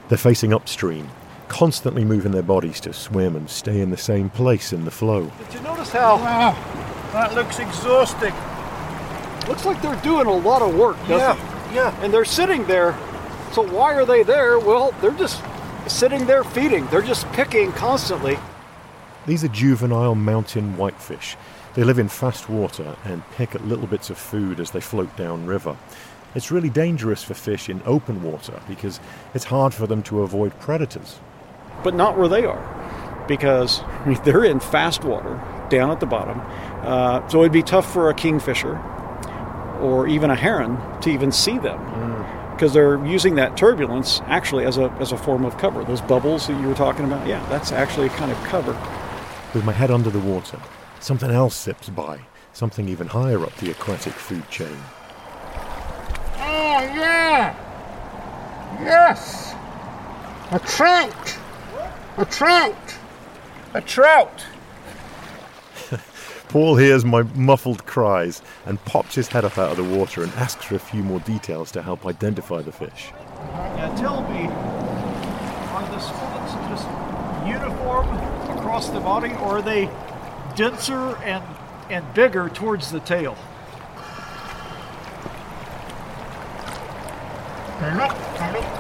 They're 0.09 0.17
facing 0.17 0.55
upstream, 0.55 1.11
constantly 1.49 2.05
moving 2.05 2.33
their 2.33 2.43
bodies 2.43 2.81
to 2.81 2.93
swim 2.93 3.37
and 3.37 3.49
stay 3.49 3.81
in 3.81 3.91
the 3.91 3.97
same 3.97 4.31
place 4.31 4.73
in 4.73 4.85
the 4.85 4.91
flow. 4.91 5.31
Did 5.39 5.55
you 5.55 5.61
notice 5.61 5.91
how 5.91 6.17
Wow, 6.17 6.57
that 7.13 7.35
looks 7.35 7.59
exhausting. 7.59 8.35
looks 9.49 9.65
like 9.65 9.81
they're 9.83 10.01
doing 10.03 10.27
a 10.27 10.33
lot 10.37 10.63
of 10.63 10.75
work, 10.75 10.97
doesn't 11.09 11.19
Yeah, 11.19 11.35
it? 11.71 11.75
yeah. 11.75 12.03
And 12.03 12.13
they're 12.13 12.25
sitting 12.25 12.65
there. 12.67 12.97
So 13.53 13.63
why 13.63 13.95
are 13.95 14.05
they 14.05 14.23
there? 14.23 14.59
Well, 14.59 14.93
they're 15.01 15.13
just 15.13 15.41
sitting 15.87 16.27
there 16.27 16.43
feeding. 16.45 16.87
They're 16.89 17.01
just 17.03 17.27
picking 17.33 17.73
constantly. 17.73 18.39
These 19.27 19.45
are 19.45 19.49
juvenile 19.49 20.15
mountain 20.15 20.77
whitefish. 20.77 21.37
They 21.75 21.85
live 21.85 21.99
in 21.99 22.09
fast 22.09 22.49
water 22.49 22.97
and 23.05 23.23
pick 23.33 23.55
at 23.55 23.65
little 23.67 23.87
bits 23.87 24.11
of 24.11 24.19
food 24.19 24.61
as 24.61 24.71
they 24.73 24.81
float 24.81 25.15
down 25.17 25.47
river. 25.47 25.77
It's 26.35 26.51
really 26.51 26.71
dangerous 26.71 27.23
for 27.23 27.35
fish 27.35 27.69
in 27.69 27.81
open 27.87 28.23
water 28.23 28.61
because 28.69 29.01
it's 29.35 29.45
hard 29.45 29.73
for 29.73 29.87
them 29.87 30.03
to 30.05 30.23
avoid 30.23 30.59
predators. 30.61 31.19
But 31.83 31.95
not 31.95 32.19
where 32.19 32.29
they 32.29 32.45
are, 32.45 33.25
because 33.29 33.83
they're 34.25 34.45
in 34.45 34.61
fast 34.61 35.05
water 35.05 35.41
down 35.71 35.91
at 35.91 36.01
the 36.01 36.07
bottom. 36.07 36.41
Uh, 36.83 37.27
so 37.29 37.41
it'd 37.41 37.53
be 37.53 37.63
tough 37.63 37.91
for 37.93 38.11
a 38.11 38.15
kingfisher 38.15 38.79
or 39.81 40.07
even 40.07 40.31
a 40.31 40.37
heron 40.37 40.79
to 41.03 41.11
even 41.11 41.31
see 41.31 41.59
them 41.59 41.79
because 42.57 42.73
they're 42.73 43.05
using 43.05 43.35
that 43.35 43.55
turbulence 43.55 44.23
actually 44.27 44.65
as 44.65 44.79
a, 44.79 44.85
as 44.99 45.13
a 45.13 45.17
form 45.19 45.45
of 45.45 45.59
cover. 45.59 45.85
Those 45.85 46.01
bubbles 46.01 46.47
that 46.47 46.59
you 46.59 46.69
were 46.69 46.75
talking 46.75 47.05
about, 47.05 47.27
yeah, 47.27 47.45
that's 47.51 47.71
actually 47.71 48.07
a 48.07 48.11
kind 48.11 48.33
of 48.33 48.39
cover. 48.45 48.73
With 49.53 49.63
my 49.65 49.73
head 49.73 49.91
under 49.91 50.09
the 50.09 50.19
water, 50.19 50.59
something 51.01 51.31
else 51.31 51.55
sips 51.55 51.91
by, 51.91 52.21
something 52.55 52.89
even 52.89 53.09
higher 53.09 53.43
up 53.43 53.55
the 53.57 53.71
aquatic 53.71 54.15
food 54.15 54.49
chain. 54.49 54.77
Oh, 56.39 56.81
yeah! 56.95 57.55
Yes! 58.81 59.55
A 60.51 60.59
trout! 60.61 61.39
A 62.19 62.25
trout! 62.25 62.95
A 63.75 63.83
trout! 63.83 64.47
Paul 66.49 66.77
hears 66.77 67.05
my 67.05 67.23
muffled 67.35 67.85
cries 67.85 68.41
and 68.65 68.83
pops 68.87 69.17
his 69.17 69.29
head 69.29 69.45
up 69.45 69.59
out 69.59 69.73
of 69.73 69.77
the 69.77 69.97
water 69.97 70.23
and 70.23 70.33
asks 70.33 70.65
for 70.65 70.77
a 70.77 70.79
few 70.79 71.03
more 71.03 71.21
details 71.21 71.71
to 71.73 71.83
help 71.83 72.07
identify 72.07 72.63
the 72.63 72.73
fish. 72.73 73.13
Now 73.53 73.95
tell 73.97 74.23
me, 74.31 74.47
are 74.47 75.91
the 75.91 75.99
spots 75.99 76.55
just 76.71 76.89
uniform 77.47 78.09
across 78.57 78.89
the 78.89 79.01
body 79.01 79.33
or 79.33 79.59
are 79.59 79.63
they 79.63 79.91
denser 80.55 81.17
and, 81.19 81.45
and 81.91 82.15
bigger 82.15 82.49
towards 82.49 82.91
the 82.91 83.01
tail? 83.01 83.37
They 87.79 87.95
look, 87.95 88.17
they 88.39 88.53
look, 88.53 88.76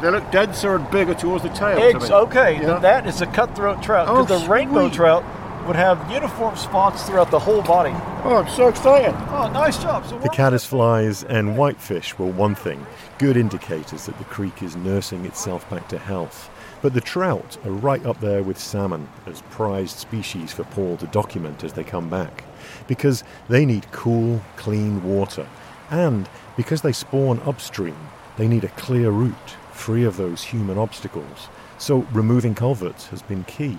They 0.00 0.10
look 0.10 0.30
denser 0.30 0.76
and 0.76 0.90
bigger 0.90 1.14
towards 1.14 1.42
the 1.42 1.50
tail. 1.50 1.78
Eggs, 1.78 2.10
okay, 2.10 2.54
Yeah. 2.54 2.66
then 2.66 2.82
that 2.82 3.06
is 3.06 3.20
a 3.20 3.26
cutthroat 3.26 3.82
trout 3.82 4.06
because 4.06 4.30
Oh, 4.30 4.38
the 4.38 4.48
rainbow 4.48 4.88
trout 4.88 5.22
would 5.66 5.76
have 5.76 6.10
uniform 6.10 6.56
spots 6.56 7.02
throughout 7.02 7.30
the 7.30 7.38
whole 7.38 7.62
body. 7.62 7.94
Oh, 8.24 8.36
I'm 8.36 8.48
so 8.48 8.68
excited. 8.68 9.14
Oh, 9.30 9.50
nice 9.52 9.76
job. 9.82 10.06
So 10.06 10.18
The 10.18 10.30
caddisflies 10.30 11.24
and 11.28 11.56
whitefish 11.56 12.18
were 12.18 12.26
one 12.26 12.54
thing, 12.54 12.86
good 13.18 13.36
indicators 13.36 14.06
that 14.06 14.16
the 14.18 14.24
creek 14.24 14.62
is 14.62 14.74
nursing 14.74 15.26
itself 15.26 15.68
back 15.68 15.86
to 15.88 15.98
health. 15.98 16.48
But 16.82 16.94
the 16.94 17.00
trout 17.02 17.58
are 17.66 17.70
right 17.70 18.04
up 18.06 18.20
there 18.20 18.42
with 18.42 18.58
salmon 18.58 19.06
as 19.26 19.42
prized 19.50 19.98
species 19.98 20.50
for 20.50 20.64
Paul 20.64 20.96
to 20.96 21.06
document 21.08 21.62
as 21.62 21.74
they 21.74 21.84
come 21.84 22.08
back. 22.08 22.44
Because 22.86 23.22
they 23.50 23.66
need 23.66 23.92
cool, 23.92 24.40
clean 24.56 25.02
water. 25.04 25.46
And 25.90 26.26
because 26.56 26.80
they 26.80 26.92
spawn 26.92 27.40
upstream, 27.44 27.96
they 28.40 28.48
need 28.48 28.64
a 28.64 28.68
clear 28.68 29.10
route, 29.10 29.50
free 29.70 30.02
of 30.02 30.16
those 30.16 30.42
human 30.42 30.78
obstacles. 30.78 31.50
So 31.76 32.06
removing 32.10 32.54
culverts 32.54 33.08
has 33.08 33.20
been 33.20 33.44
key. 33.44 33.76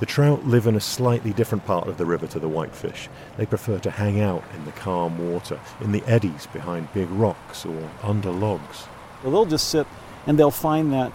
The 0.00 0.06
trout 0.06 0.44
live 0.44 0.66
in 0.66 0.74
a 0.74 0.80
slightly 0.80 1.32
different 1.32 1.64
part 1.64 1.86
of 1.86 1.96
the 1.96 2.04
river 2.04 2.26
to 2.26 2.40
the 2.40 2.48
whitefish. 2.48 3.08
They 3.36 3.46
prefer 3.46 3.78
to 3.78 3.92
hang 3.92 4.20
out 4.20 4.42
in 4.56 4.64
the 4.64 4.72
calm 4.72 5.30
water, 5.30 5.60
in 5.80 5.92
the 5.92 6.02
eddies 6.04 6.48
behind 6.52 6.92
big 6.92 7.08
rocks 7.10 7.64
or 7.64 7.90
under 8.02 8.32
logs. 8.32 8.88
Well, 9.22 9.30
they'll 9.30 9.46
just 9.46 9.68
sit 9.68 9.86
and 10.26 10.36
they'll 10.36 10.50
find 10.50 10.92
that 10.92 11.12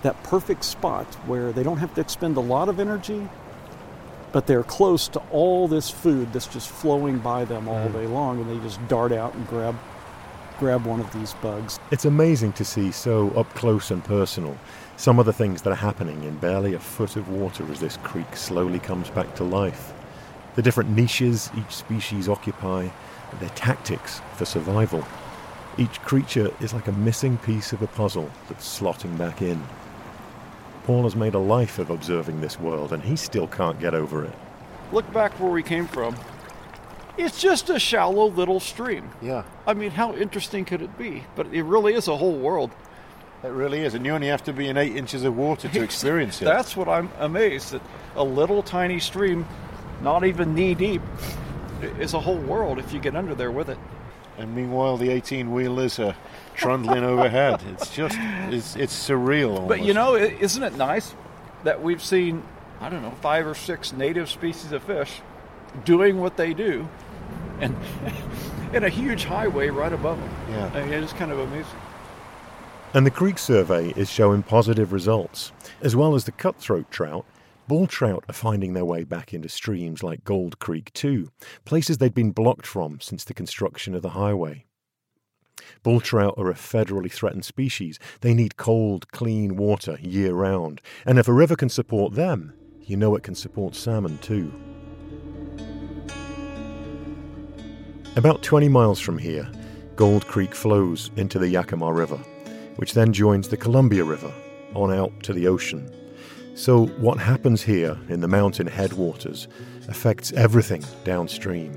that 0.00 0.22
perfect 0.22 0.64
spot 0.64 1.04
where 1.26 1.52
they 1.52 1.62
don't 1.62 1.78
have 1.78 1.94
to 1.96 2.00
expend 2.00 2.38
a 2.38 2.40
lot 2.40 2.70
of 2.70 2.80
energy, 2.80 3.28
but 4.32 4.46
they're 4.46 4.62
close 4.62 5.06
to 5.08 5.20
all 5.30 5.68
this 5.68 5.90
food 5.90 6.32
that's 6.32 6.46
just 6.46 6.70
flowing 6.70 7.18
by 7.18 7.44
them 7.44 7.68
all 7.68 7.88
mm. 7.88 7.92
day 7.92 8.06
long, 8.06 8.40
and 8.40 8.48
they 8.48 8.62
just 8.64 8.80
dart 8.88 9.12
out 9.12 9.34
and 9.34 9.46
grab 9.48 9.76
grab 10.58 10.84
one 10.86 11.00
of 11.00 11.12
these 11.12 11.34
bugs. 11.34 11.78
It's 11.90 12.04
amazing 12.04 12.52
to 12.54 12.64
see 12.64 12.92
so 12.92 13.30
up 13.30 13.52
close 13.54 13.90
and 13.90 14.04
personal 14.04 14.56
some 14.96 15.18
of 15.18 15.26
the 15.26 15.32
things 15.32 15.62
that 15.62 15.70
are 15.70 15.76
happening 15.76 16.22
in 16.22 16.36
barely 16.36 16.74
a 16.74 16.78
foot 16.78 17.16
of 17.16 17.28
water 17.28 17.70
as 17.72 17.80
this 17.80 17.96
creek 17.98 18.36
slowly 18.36 18.78
comes 18.78 19.10
back 19.10 19.34
to 19.34 19.44
life. 19.44 19.92
The 20.54 20.62
different 20.62 20.90
niches 20.90 21.50
each 21.58 21.74
species 21.74 22.28
occupy, 22.28 22.88
their 23.40 23.48
tactics 23.50 24.20
for 24.36 24.44
survival. 24.44 25.04
Each 25.76 26.00
creature 26.02 26.52
is 26.60 26.72
like 26.72 26.86
a 26.86 26.92
missing 26.92 27.38
piece 27.38 27.72
of 27.72 27.82
a 27.82 27.88
puzzle 27.88 28.30
that's 28.48 28.80
slotting 28.80 29.18
back 29.18 29.42
in. 29.42 29.60
Paul 30.84 31.02
has 31.02 31.16
made 31.16 31.34
a 31.34 31.38
life 31.38 31.80
of 31.80 31.90
observing 31.90 32.40
this 32.40 32.60
world, 32.60 32.92
and 32.92 33.02
he 33.02 33.16
still 33.16 33.48
can't 33.48 33.80
get 33.80 33.94
over 33.94 34.24
it. 34.24 34.34
Look 34.92 35.10
back 35.12 35.32
where 35.40 35.50
we 35.50 35.62
came 35.62 35.88
from. 35.88 36.14
It's 37.16 37.40
just 37.40 37.70
a 37.70 37.78
shallow 37.78 38.26
little 38.28 38.60
stream. 38.60 39.10
Yeah, 39.22 39.44
I 39.66 39.74
mean, 39.74 39.92
how 39.92 40.14
interesting 40.14 40.64
could 40.64 40.82
it 40.82 40.96
be? 40.98 41.24
But 41.36 41.46
it 41.52 41.62
really 41.62 41.94
is 41.94 42.08
a 42.08 42.16
whole 42.16 42.36
world. 42.36 42.70
it 43.42 43.48
really 43.48 43.80
is. 43.80 43.94
And 43.94 44.04
you 44.04 44.12
only 44.12 44.26
have 44.28 44.42
to 44.44 44.52
be 44.52 44.68
in 44.68 44.76
eight 44.76 44.96
inches 44.96 45.22
of 45.24 45.36
water 45.36 45.68
to 45.68 45.82
experience 45.90 46.42
it. 46.42 46.46
That's 46.46 46.76
what 46.76 46.88
I'm 46.88 47.10
amazed 47.18 47.72
that 47.72 47.82
a 48.16 48.24
little 48.24 48.62
tiny 48.62 48.98
stream, 48.98 49.46
not 50.02 50.24
even 50.24 50.54
knee 50.54 50.74
deep, 50.74 51.02
is 51.98 52.14
a 52.14 52.20
whole 52.20 52.38
world 52.38 52.78
if 52.78 52.92
you 52.92 52.98
get 53.00 53.14
under 53.14 53.34
there 53.34 53.50
with 53.52 53.68
it. 53.68 53.78
And 54.36 54.56
meanwhile, 54.56 54.96
the 54.96 55.10
18 55.10 55.52
wheelers 55.52 56.00
are 56.00 56.16
trundling 56.56 57.04
overhead. 57.04 57.62
It's 57.68 57.94
just, 57.94 58.16
it's, 58.18 58.74
it's 58.74 59.08
surreal. 59.08 59.50
Almost. 59.50 59.68
But 59.68 59.82
you 59.84 59.94
know, 59.94 60.16
isn't 60.16 60.62
it 60.62 60.76
nice 60.76 61.14
that 61.62 61.80
we've 61.80 62.02
seen, 62.02 62.42
I 62.80 62.88
don't 62.88 63.02
know, 63.02 63.14
five 63.22 63.46
or 63.46 63.54
six 63.54 63.92
native 63.92 64.28
species 64.28 64.72
of 64.72 64.82
fish 64.82 65.20
doing 65.84 66.18
what 66.20 66.36
they 66.36 66.52
do, 66.54 66.88
and 67.60 67.76
in 68.72 68.84
a 68.84 68.88
huge 68.88 69.24
highway 69.24 69.68
right 69.68 69.92
above 69.92 70.18
them. 70.18 70.30
Yeah. 70.50 70.70
I 70.74 70.84
mean, 70.84 70.92
it's 70.94 71.12
kind 71.12 71.30
of 71.30 71.38
amazing. 71.38 71.78
And 72.92 73.04
the 73.04 73.10
creek 73.10 73.38
survey 73.38 73.90
is 73.96 74.08
showing 74.08 74.42
positive 74.42 74.92
results. 74.92 75.52
As 75.82 75.96
well 75.96 76.14
as 76.14 76.24
the 76.24 76.32
cutthroat 76.32 76.90
trout, 76.90 77.26
bull 77.66 77.86
trout 77.86 78.24
are 78.28 78.34
finding 78.34 78.72
their 78.72 78.84
way 78.84 79.04
back 79.04 79.34
into 79.34 79.48
streams 79.48 80.02
like 80.02 80.24
Gold 80.24 80.58
Creek 80.58 80.92
too, 80.92 81.30
places 81.64 81.98
they'd 81.98 82.14
been 82.14 82.30
blocked 82.30 82.66
from 82.66 83.00
since 83.00 83.24
the 83.24 83.34
construction 83.34 83.94
of 83.94 84.02
the 84.02 84.10
highway. 84.10 84.64
Bull 85.82 86.00
trout 86.00 86.34
are 86.36 86.50
a 86.50 86.54
federally 86.54 87.10
threatened 87.10 87.44
species. 87.44 87.98
They 88.20 88.34
need 88.34 88.56
cold, 88.56 89.10
clean 89.10 89.56
water 89.56 89.98
year 90.00 90.32
round. 90.32 90.80
And 91.04 91.18
if 91.18 91.28
a 91.28 91.32
river 91.32 91.56
can 91.56 91.68
support 91.68 92.14
them, 92.14 92.52
you 92.80 92.96
know 92.96 93.16
it 93.16 93.22
can 93.22 93.34
support 93.34 93.74
salmon 93.74 94.18
too. 94.18 94.52
About 98.16 98.44
20 98.44 98.68
miles 98.68 99.00
from 99.00 99.18
here, 99.18 99.50
Gold 99.96 100.28
Creek 100.28 100.54
flows 100.54 101.10
into 101.16 101.36
the 101.40 101.48
Yakima 101.48 101.92
River, 101.92 102.18
which 102.76 102.94
then 102.94 103.12
joins 103.12 103.48
the 103.48 103.56
Columbia 103.56 104.04
River 104.04 104.32
on 104.72 104.92
out 104.92 105.10
to 105.24 105.32
the 105.32 105.48
ocean. 105.48 105.92
So, 106.54 106.86
what 106.98 107.18
happens 107.18 107.60
here 107.60 107.98
in 108.08 108.20
the 108.20 108.28
mountain 108.28 108.68
headwaters 108.68 109.48
affects 109.88 110.32
everything 110.34 110.84
downstream, 111.02 111.76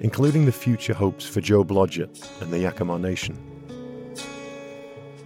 including 0.00 0.46
the 0.46 0.52
future 0.52 0.94
hopes 0.94 1.26
for 1.26 1.42
Joe 1.42 1.62
Blodgett 1.62 2.40
and 2.40 2.50
the 2.50 2.64
Yakama 2.64 2.98
Nation. 2.98 3.49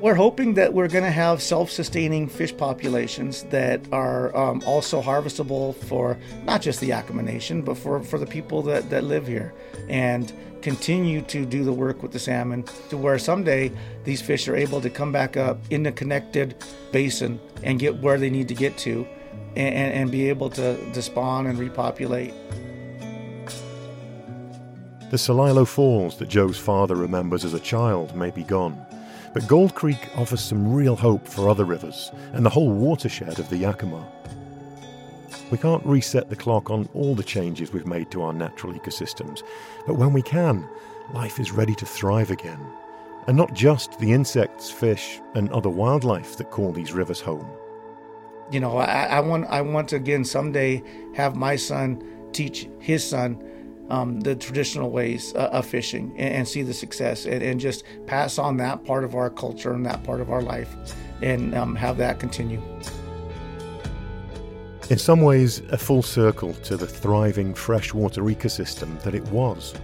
We're 0.05 0.15
hoping 0.15 0.53
that 0.53 0.75
we're 0.75 0.89
going 0.89 1.05
to 1.05 1.11
have 1.11 1.41
self 1.41 1.71
sustaining 1.71 2.29
fish 2.29 2.55
populations 2.55 3.45
that 3.45 3.81
are 3.91 4.37
um, 4.37 4.63
also 4.67 5.01
harvestable 5.01 5.75
for 5.75 6.19
not 6.45 6.61
just 6.61 6.81
the 6.81 6.91
Yakama 6.91 7.25
Nation, 7.25 7.63
but 7.63 7.79
for, 7.79 8.03
for 8.03 8.19
the 8.19 8.27
people 8.27 8.61
that, 8.65 8.91
that 8.91 9.05
live 9.05 9.27
here 9.27 9.55
and 9.89 10.31
continue 10.61 11.23
to 11.23 11.47
do 11.47 11.65
the 11.65 11.73
work 11.73 12.03
with 12.03 12.13
the 12.13 12.19
salmon 12.19 12.67
to 12.91 12.99
where 12.99 13.19
someday 13.19 13.73
these 14.05 14.21
fish 14.21 14.47
are 14.47 14.55
able 14.55 14.79
to 14.83 14.91
come 14.91 15.11
back 15.11 15.39
up 15.39 15.59
in 15.71 15.85
the 15.85 15.93
connected 15.93 16.55
basin 16.93 17.41
and 17.63 17.79
get 17.79 17.97
where 18.03 18.19
they 18.19 18.29
need 18.29 18.49
to 18.49 18.55
get 18.55 18.77
to 18.77 19.07
and, 19.57 19.75
and, 19.75 20.11
be 20.11 20.29
able 20.29 20.51
to, 20.51 20.77
to 20.93 21.01
spawn 21.01 21.47
and 21.47 21.59
repopulate. 21.59 22.35
The 25.11 25.17
Celilo 25.17 25.67
Falls 25.67 26.19
that 26.19 26.29
Joe's 26.29 26.59
father 26.59 26.95
remembers 26.95 27.43
as 27.47 27.55
a 27.55 27.61
child 27.61 28.15
may 28.15 28.31
be 28.31 28.43
gone, 28.43 28.85
but 29.35 29.47
Gold 29.49 29.75
Creek 29.75 30.09
offers 30.17 30.41
some 30.41 30.73
real 30.73 30.97
hope 30.97 31.27
for 31.27 31.49
other 31.49 31.65
rivers 31.65 32.11
and 32.33 32.47
the 32.47 32.51
whole 32.51 32.71
watershed 32.73 33.39
of 33.41 33.51
the 33.51 33.57
Yakima. 33.59 34.07
We 35.51 35.59
can't 35.59 35.85
reset 35.85 36.31
the 36.31 36.37
clock 36.37 36.71
on 36.71 36.89
all 36.95 37.15
the 37.15 37.23
changes 37.23 37.73
we've 37.73 37.87
made 37.87 38.11
to 38.13 38.23
our 38.23 38.33
natural 38.33 38.73
ecosystems, 38.73 39.43
but 39.87 39.97
when 39.97 40.13
we 40.13 40.23
can, 40.23 40.67
life 41.13 41.39
is 41.39 41.53
ready 41.53 41.75
to 41.75 41.85
thrive 41.85 42.31
again. 42.31 42.61
And 43.27 43.37
not 43.37 43.53
just 43.55 43.99
the 43.99 44.13
insects, 44.13 44.71
fish, 44.71 45.21
and 45.35 45.51
other 45.51 45.71
wildlife 45.71 46.37
that 46.37 46.51
call 46.51 46.73
these 46.73 46.93
rivers 46.93 47.21
home. 47.21 47.49
you 48.51 48.61
know 48.61 48.77
I, 48.77 49.05
I 49.05 49.21
want 49.21 49.47
i 49.47 49.61
want 49.63 49.89
to 49.89 49.97
again 49.97 50.25
someday 50.25 50.83
have 51.15 51.35
my 51.35 51.57
son 51.57 52.03
teach 52.33 52.69
his 52.79 53.09
son 53.09 53.43
um, 53.91 54.21
the 54.21 54.35
traditional 54.35 54.91
ways 54.91 55.35
uh, 55.35 55.51
of 55.53 55.67
fishing 55.67 56.15
and, 56.17 56.35
and 56.35 56.49
see 56.49 56.63
the 56.63 56.75
success 56.75 57.27
and, 57.27 57.43
and 57.43 57.61
just 57.61 57.85
pass 58.07 58.39
on 58.39 58.57
that 58.57 58.85
part 58.85 59.05
of 59.05 59.15
our 59.15 59.31
culture 59.31 59.73
and 59.73 59.85
that 59.87 60.03
part 60.05 60.21
of 60.21 60.31
our 60.31 60.43
life 60.43 60.75
and 61.23 61.55
um, 61.55 61.75
have 61.75 61.97
that 61.97 62.19
continue 62.19 62.63
In 64.91 64.99
some 64.99 65.23
ways, 65.23 65.61
a 65.71 65.79
full 65.79 66.03
circle 66.03 66.53
to 66.55 66.77
the 66.77 66.87
thriving 66.87 67.55
freshwater 67.55 68.23
ecosystem 68.23 69.01
that 69.03 69.15
it 69.15 69.27
was. 69.29 69.75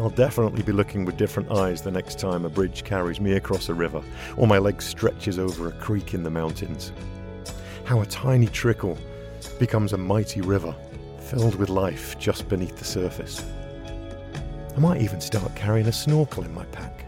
I'll 0.00 0.10
definitely 0.10 0.62
be 0.62 0.72
looking 0.72 1.04
with 1.04 1.16
different 1.16 1.52
eyes 1.52 1.82
the 1.82 1.90
next 1.90 2.18
time 2.18 2.44
a 2.44 2.48
bridge 2.48 2.82
carries 2.82 3.20
me 3.20 3.32
across 3.32 3.68
a 3.68 3.74
river 3.74 4.02
or 4.36 4.46
my 4.46 4.58
leg 4.58 4.82
stretches 4.82 5.38
over 5.38 5.68
a 5.68 5.72
creek 5.72 6.12
in 6.14 6.22
the 6.22 6.30
mountains. 6.30 6.92
How 7.84 8.00
a 8.00 8.06
tiny 8.06 8.46
trickle 8.46 8.98
becomes 9.58 9.92
a 9.92 9.98
mighty 9.98 10.40
river 10.40 10.74
filled 11.32 11.54
with 11.54 11.70
life 11.70 12.18
just 12.18 12.46
beneath 12.46 12.76
the 12.76 12.84
surface. 12.84 13.42
I 14.76 14.78
might 14.78 15.00
even 15.00 15.18
start 15.18 15.54
carrying 15.56 15.86
a 15.86 15.92
snorkel 15.92 16.44
in 16.44 16.52
my 16.52 16.66
pack. 16.66 17.06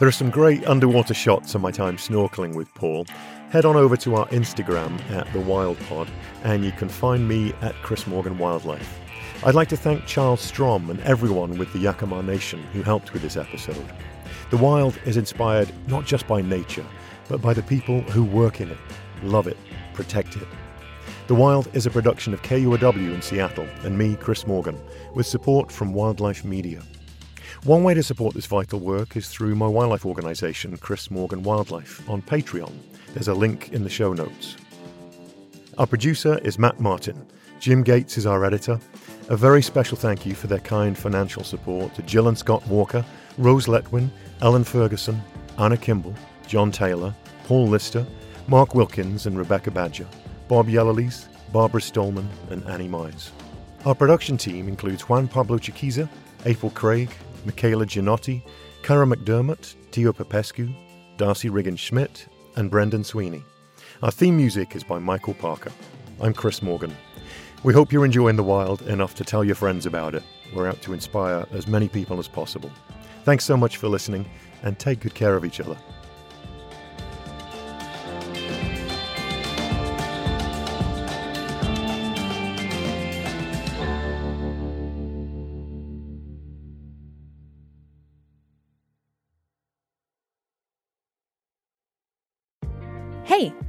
There 0.00 0.08
are 0.08 0.12
some 0.12 0.30
great 0.30 0.66
underwater 0.66 1.14
shots 1.14 1.54
of 1.54 1.60
my 1.60 1.70
time 1.70 1.96
snorkeling 1.96 2.56
with 2.56 2.68
Paul. 2.74 3.06
Head 3.50 3.64
on 3.64 3.76
over 3.76 3.96
to 3.98 4.16
our 4.16 4.26
Instagram 4.28 5.00
at 5.12 5.32
The 5.32 5.38
Wild 5.38 5.78
Pod, 5.88 6.08
and 6.42 6.64
you 6.64 6.72
can 6.72 6.88
find 6.88 7.28
me 7.28 7.52
at 7.62 7.76
Chris 7.76 8.08
Morgan 8.08 8.36
Wildlife. 8.36 8.98
I'd 9.46 9.54
like 9.54 9.68
to 9.68 9.76
thank 9.76 10.06
Charles 10.06 10.40
Strom 10.40 10.88
and 10.88 10.98
everyone 11.00 11.58
with 11.58 11.70
the 11.74 11.78
Yakama 11.78 12.24
Nation 12.24 12.62
who 12.72 12.82
helped 12.82 13.12
with 13.12 13.20
this 13.20 13.36
episode. 13.36 13.92
The 14.48 14.56
Wild 14.56 14.98
is 15.04 15.18
inspired 15.18 15.70
not 15.86 16.06
just 16.06 16.26
by 16.26 16.40
nature, 16.40 16.86
but 17.28 17.42
by 17.42 17.52
the 17.52 17.62
people 17.62 18.00
who 18.00 18.24
work 18.24 18.62
in 18.62 18.70
it, 18.70 18.78
love 19.22 19.46
it, 19.46 19.58
protect 19.92 20.36
it. 20.36 20.48
The 21.26 21.34
Wild 21.34 21.68
is 21.74 21.84
a 21.84 21.90
production 21.90 22.32
of 22.32 22.40
KUOW 22.40 23.14
in 23.14 23.20
Seattle 23.20 23.68
and 23.82 23.98
me, 23.98 24.16
Chris 24.16 24.46
Morgan, 24.46 24.80
with 25.12 25.26
support 25.26 25.70
from 25.70 25.92
Wildlife 25.92 26.42
Media. 26.42 26.82
One 27.64 27.84
way 27.84 27.92
to 27.92 28.02
support 28.02 28.32
this 28.32 28.46
vital 28.46 28.80
work 28.80 29.14
is 29.14 29.28
through 29.28 29.56
my 29.56 29.66
wildlife 29.66 30.06
organisation, 30.06 30.74
Chris 30.78 31.10
Morgan 31.10 31.42
Wildlife, 31.42 32.08
on 32.08 32.22
Patreon. 32.22 32.72
There's 33.12 33.28
a 33.28 33.34
link 33.34 33.72
in 33.72 33.84
the 33.84 33.90
show 33.90 34.14
notes. 34.14 34.56
Our 35.76 35.86
producer 35.86 36.38
is 36.38 36.58
Matt 36.58 36.80
Martin. 36.80 37.26
Jim 37.60 37.82
Gates 37.82 38.16
is 38.16 38.26
our 38.26 38.44
editor. 38.44 38.80
A 39.30 39.36
very 39.38 39.62
special 39.62 39.96
thank 39.96 40.26
you 40.26 40.34
for 40.34 40.48
their 40.48 40.58
kind 40.58 40.98
financial 40.98 41.44
support 41.44 41.94
to 41.94 42.02
Jill 42.02 42.28
and 42.28 42.36
Scott 42.36 42.66
Walker, 42.66 43.02
Rose 43.38 43.64
Letwin, 43.64 44.10
Ellen 44.42 44.64
Ferguson, 44.64 45.18
Anna 45.58 45.78
Kimball, 45.78 46.14
John 46.46 46.70
Taylor, 46.70 47.14
Paul 47.44 47.68
Lister, 47.68 48.06
Mark 48.48 48.74
Wilkins 48.74 49.24
and 49.24 49.38
Rebecca 49.38 49.70
Badger, 49.70 50.06
Bob 50.46 50.68
Yellowlees, 50.68 51.28
Barbara 51.52 51.80
Stolman, 51.80 52.28
and 52.50 52.62
Annie 52.64 52.86
Mize. 52.86 53.30
Our 53.86 53.94
production 53.94 54.36
team 54.36 54.68
includes 54.68 55.08
Juan 55.08 55.26
Pablo 55.26 55.56
Chiquiza, 55.56 56.06
April 56.44 56.70
Craig, 56.72 57.08
Michaela 57.46 57.86
Gianotti, 57.86 58.42
Cara 58.82 59.06
McDermott, 59.06 59.74
Tio 59.90 60.12
Popescu, 60.12 60.68
Darcy 61.16 61.48
Riggin 61.48 61.76
Schmidt, 61.78 62.28
and 62.56 62.70
Brendan 62.70 63.04
Sweeney. 63.04 63.42
Our 64.02 64.10
theme 64.10 64.36
music 64.36 64.76
is 64.76 64.84
by 64.84 64.98
Michael 64.98 65.32
Parker. 65.32 65.72
I'm 66.20 66.34
Chris 66.34 66.60
Morgan. 66.60 66.94
We 67.64 67.72
hope 67.72 67.92
you're 67.94 68.04
enjoying 68.04 68.36
the 68.36 68.42
wild 68.42 68.82
enough 68.82 69.14
to 69.14 69.24
tell 69.24 69.42
your 69.42 69.54
friends 69.54 69.86
about 69.86 70.14
it. 70.14 70.22
We're 70.54 70.68
out 70.68 70.82
to 70.82 70.92
inspire 70.92 71.46
as 71.50 71.66
many 71.66 71.88
people 71.88 72.18
as 72.18 72.28
possible. 72.28 72.70
Thanks 73.24 73.46
so 73.46 73.56
much 73.56 73.78
for 73.78 73.88
listening, 73.88 74.28
and 74.62 74.78
take 74.78 75.00
good 75.00 75.14
care 75.14 75.34
of 75.34 75.46
each 75.46 75.60
other. 75.60 75.78